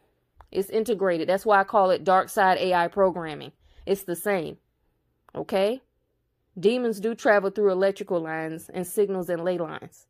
It's 0.53 0.69
integrated. 0.69 1.29
That's 1.29 1.47
why 1.47 1.61
I 1.61 1.65
call 1.65 1.91
it 1.91 2.05
dark 2.05 2.29
side 2.29 2.59
AI 2.59 2.89
programming. 2.89 3.53
It's 3.87 4.03
the 4.03 4.17
same. 4.17 4.59
Okay? 5.37 5.83
Demons 6.59 7.01
do 7.01 7.15
travel 7.15 7.51
through 7.51 7.71
electrical 7.71 8.21
lines 8.21 8.71
and 8.73 8.87
signals 8.87 9.29
and 9.29 9.45
ley 9.45 9.59
lines 9.59 10.07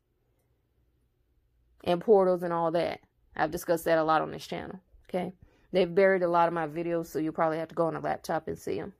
and 1.83 1.99
portals 1.99 2.43
and 2.43 2.53
all 2.53 2.71
that. 2.71 3.01
I've 3.35 3.51
discussed 3.51 3.85
that 3.85 3.97
a 3.97 4.03
lot 4.03 4.21
on 4.21 4.31
this 4.31 4.47
channel. 4.47 4.79
Okay? 5.09 5.33
They've 5.71 5.93
buried 5.93 6.23
a 6.23 6.29
lot 6.29 6.47
of 6.47 6.53
my 6.53 6.67
videos, 6.67 7.07
so 7.07 7.19
you'll 7.19 7.33
probably 7.33 7.57
have 7.57 7.67
to 7.69 7.75
go 7.75 7.87
on 7.87 7.95
a 7.95 7.99
laptop 7.99 8.47
and 8.47 8.57
see 8.57 8.77
them. 8.77 8.93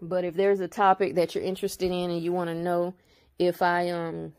But 0.00 0.24
if 0.24 0.34
there's 0.34 0.60
a 0.60 0.68
topic 0.68 1.14
that 1.14 1.34
you're 1.34 1.44
interested 1.44 1.90
in 1.90 2.10
and 2.10 2.22
you 2.22 2.32
want 2.32 2.48
to 2.48 2.54
know 2.54 2.94
if 3.38 3.62
I 3.62 3.90
um 3.90 4.32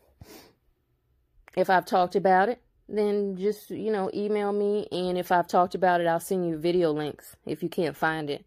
if 1.56 1.70
I've 1.70 1.86
talked 1.86 2.14
about 2.14 2.48
it, 2.48 2.60
then 2.88 3.36
just, 3.36 3.70
you 3.70 3.90
know, 3.90 4.10
email 4.14 4.52
me. 4.52 4.86
And 4.92 5.18
if 5.18 5.32
I've 5.32 5.48
talked 5.48 5.74
about 5.74 6.00
it, 6.00 6.06
I'll 6.06 6.20
send 6.20 6.46
you 6.46 6.56
video 6.56 6.92
links 6.92 7.36
if 7.44 7.62
you 7.62 7.68
can't 7.68 7.96
find 7.96 8.30
it. 8.30 8.44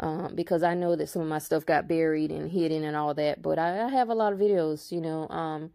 Um, 0.00 0.34
because 0.36 0.62
I 0.62 0.74
know 0.74 0.94
that 0.94 1.08
some 1.08 1.22
of 1.22 1.28
my 1.28 1.38
stuff 1.40 1.66
got 1.66 1.88
buried 1.88 2.30
and 2.30 2.50
hidden 2.50 2.84
and 2.84 2.96
all 2.96 3.14
that. 3.14 3.42
But 3.42 3.58
I, 3.58 3.86
I 3.86 3.88
have 3.88 4.08
a 4.08 4.14
lot 4.14 4.32
of 4.32 4.38
videos, 4.38 4.92
you 4.92 5.00
know. 5.00 5.28
Um, 5.28 5.70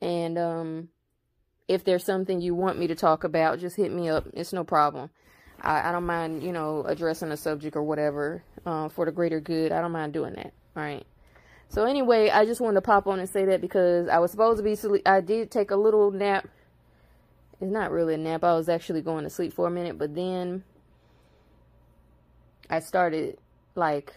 and 0.00 0.36
um, 0.36 0.88
if 1.68 1.84
there's 1.84 2.04
something 2.04 2.40
you 2.40 2.54
want 2.54 2.78
me 2.78 2.88
to 2.88 2.96
talk 2.96 3.22
about, 3.22 3.60
just 3.60 3.76
hit 3.76 3.92
me 3.92 4.08
up. 4.08 4.26
It's 4.34 4.52
no 4.52 4.64
problem. 4.64 5.10
I, 5.60 5.88
I 5.88 5.92
don't 5.92 6.06
mind, 6.06 6.42
you 6.42 6.52
know, 6.52 6.84
addressing 6.86 7.30
a 7.30 7.36
subject 7.36 7.76
or 7.76 7.84
whatever 7.84 8.42
uh, 8.66 8.88
for 8.88 9.04
the 9.04 9.12
greater 9.12 9.40
good. 9.40 9.70
I 9.70 9.80
don't 9.80 9.92
mind 9.92 10.12
doing 10.12 10.34
that. 10.34 10.52
All 10.76 10.82
right. 10.82 11.06
So 11.68 11.84
anyway, 11.84 12.28
I 12.28 12.44
just 12.44 12.60
wanted 12.60 12.74
to 12.74 12.82
pop 12.82 13.06
on 13.06 13.18
and 13.18 13.28
say 13.28 13.46
that 13.46 13.60
because 13.60 14.08
I 14.08 14.18
was 14.18 14.30
supposed 14.30 14.58
to 14.58 14.62
be 14.62 14.74
sleep. 14.74 15.02
I 15.06 15.20
did 15.20 15.50
take 15.50 15.70
a 15.70 15.76
little 15.76 16.10
nap. 16.10 16.48
It's 17.60 17.70
not 17.70 17.92
really 17.92 18.14
a 18.14 18.18
nap. 18.18 18.42
I 18.44 18.54
was 18.54 18.68
actually 18.68 19.00
going 19.00 19.24
to 19.24 19.30
sleep 19.30 19.52
for 19.52 19.68
a 19.68 19.70
minute, 19.70 19.96
but 19.96 20.14
then 20.14 20.64
I 22.72 22.80
started 22.80 23.36
like 23.74 24.14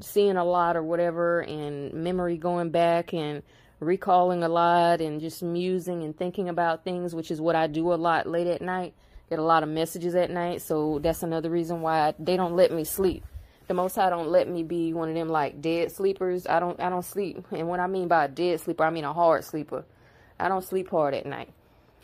seeing 0.00 0.38
a 0.38 0.44
lot 0.44 0.74
or 0.74 0.82
whatever 0.82 1.40
and 1.40 1.92
memory 1.92 2.38
going 2.38 2.70
back 2.70 3.12
and 3.12 3.42
recalling 3.78 4.42
a 4.42 4.48
lot 4.48 5.02
and 5.02 5.20
just 5.20 5.42
musing 5.42 6.02
and 6.02 6.16
thinking 6.16 6.48
about 6.48 6.82
things, 6.82 7.14
which 7.14 7.30
is 7.30 7.42
what 7.42 7.54
I 7.54 7.66
do 7.66 7.92
a 7.92 7.96
lot 7.96 8.26
late 8.26 8.46
at 8.46 8.62
night. 8.62 8.94
Get 9.28 9.38
a 9.38 9.42
lot 9.42 9.62
of 9.62 9.68
messages 9.68 10.14
at 10.14 10.30
night, 10.30 10.62
so 10.62 10.98
that's 11.02 11.22
another 11.22 11.50
reason 11.50 11.82
why 11.82 12.08
I, 12.08 12.14
they 12.18 12.38
don't 12.38 12.56
let 12.56 12.72
me 12.72 12.84
sleep. 12.84 13.22
The 13.68 13.74
most 13.74 13.96
high 13.96 14.08
don't 14.08 14.28
let 14.28 14.48
me 14.48 14.62
be 14.62 14.94
one 14.94 15.10
of 15.10 15.14
them 15.14 15.28
like 15.28 15.60
dead 15.60 15.92
sleepers. 15.92 16.46
I 16.46 16.60
don't 16.60 16.80
i 16.80 16.88
don't 16.88 17.04
sleep. 17.04 17.46
And 17.50 17.68
what 17.68 17.80
i 17.80 17.86
mean 17.86 18.08
by 18.08 18.24
a 18.24 18.28
dead 18.28 18.60
sleeper 18.60 18.84
i 18.84 18.90
mean 18.90 19.04
a 19.04 19.12
hard 19.12 19.44
sleeper. 19.44 19.84
I 20.40 20.48
don't 20.48 20.64
sleep 20.64 20.88
hard 20.88 21.12
at 21.12 21.26
night 21.26 21.52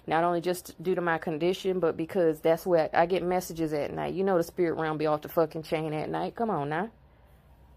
not 0.06 0.24
only 0.24 0.40
just 0.40 0.80
due 0.82 0.94
to 0.94 1.00
my 1.00 1.18
condition, 1.18 1.78
but 1.80 1.96
because 1.96 2.40
that's 2.40 2.66
where 2.66 2.90
I 2.92 3.06
get 3.06 3.22
messages 3.22 3.72
at 3.72 3.92
night. 3.92 4.14
You 4.14 4.24
know 4.24 4.36
the 4.36 4.42
spirit 4.42 4.74
realm 4.74 4.98
be 4.98 5.06
off 5.06 5.22
the 5.22 5.28
fucking 5.28 5.62
chain 5.62 5.92
at 5.92 6.08
night. 6.08 6.34
Come 6.34 6.50
on 6.50 6.68
now. 6.68 6.90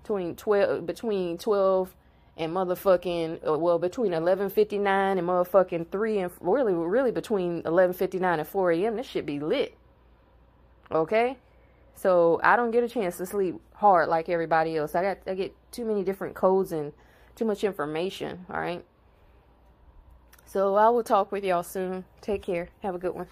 Between 0.02 0.36
12, 0.36 0.70
uh, 0.70 0.82
between 0.82 1.38
12 1.38 1.96
and 2.38 2.52
motherfucking, 2.54 3.48
uh, 3.48 3.58
well, 3.58 3.80
between 3.80 4.12
11.59 4.12 5.18
and 5.18 5.28
motherfucking 5.28 5.92
3 5.92 6.20
and 6.20 6.32
really, 6.42 6.74
really 6.74 7.12
between 7.12 7.62
11.59 7.64 8.40
and 8.40 8.48
4 8.48 8.72
a.m., 8.72 8.96
this 8.96 9.08
shit 9.08 9.26
be 9.26 9.40
lit. 9.40 9.78
Okay? 10.92 11.38
So 11.96 12.40
I 12.44 12.56
don't 12.56 12.72
get 12.72 12.84
a 12.84 12.90
chance 12.90 13.18
to 13.18 13.26
sleep 13.26 13.56
hard 13.74 14.10
like 14.10 14.30
everybody 14.30 14.76
else. 14.78 14.96
I 14.96 15.04
got 15.04 15.18
I 15.28 15.36
get 15.36 15.56
too 15.72 15.86
many 15.86 16.04
different 16.04 16.36
codes 16.36 16.72
and 16.72 16.92
too 17.36 17.46
much 17.46 17.64
information, 17.64 18.46
all 18.50 18.60
right? 18.60 18.84
So 20.54 20.76
I 20.76 20.88
will 20.90 21.02
talk 21.02 21.32
with 21.32 21.44
y'all 21.44 21.64
soon. 21.64 22.06
Take 22.22 22.44
care. 22.44 22.70
Have 22.84 22.94
a 22.94 23.00
good 23.00 23.16
one. 23.16 23.26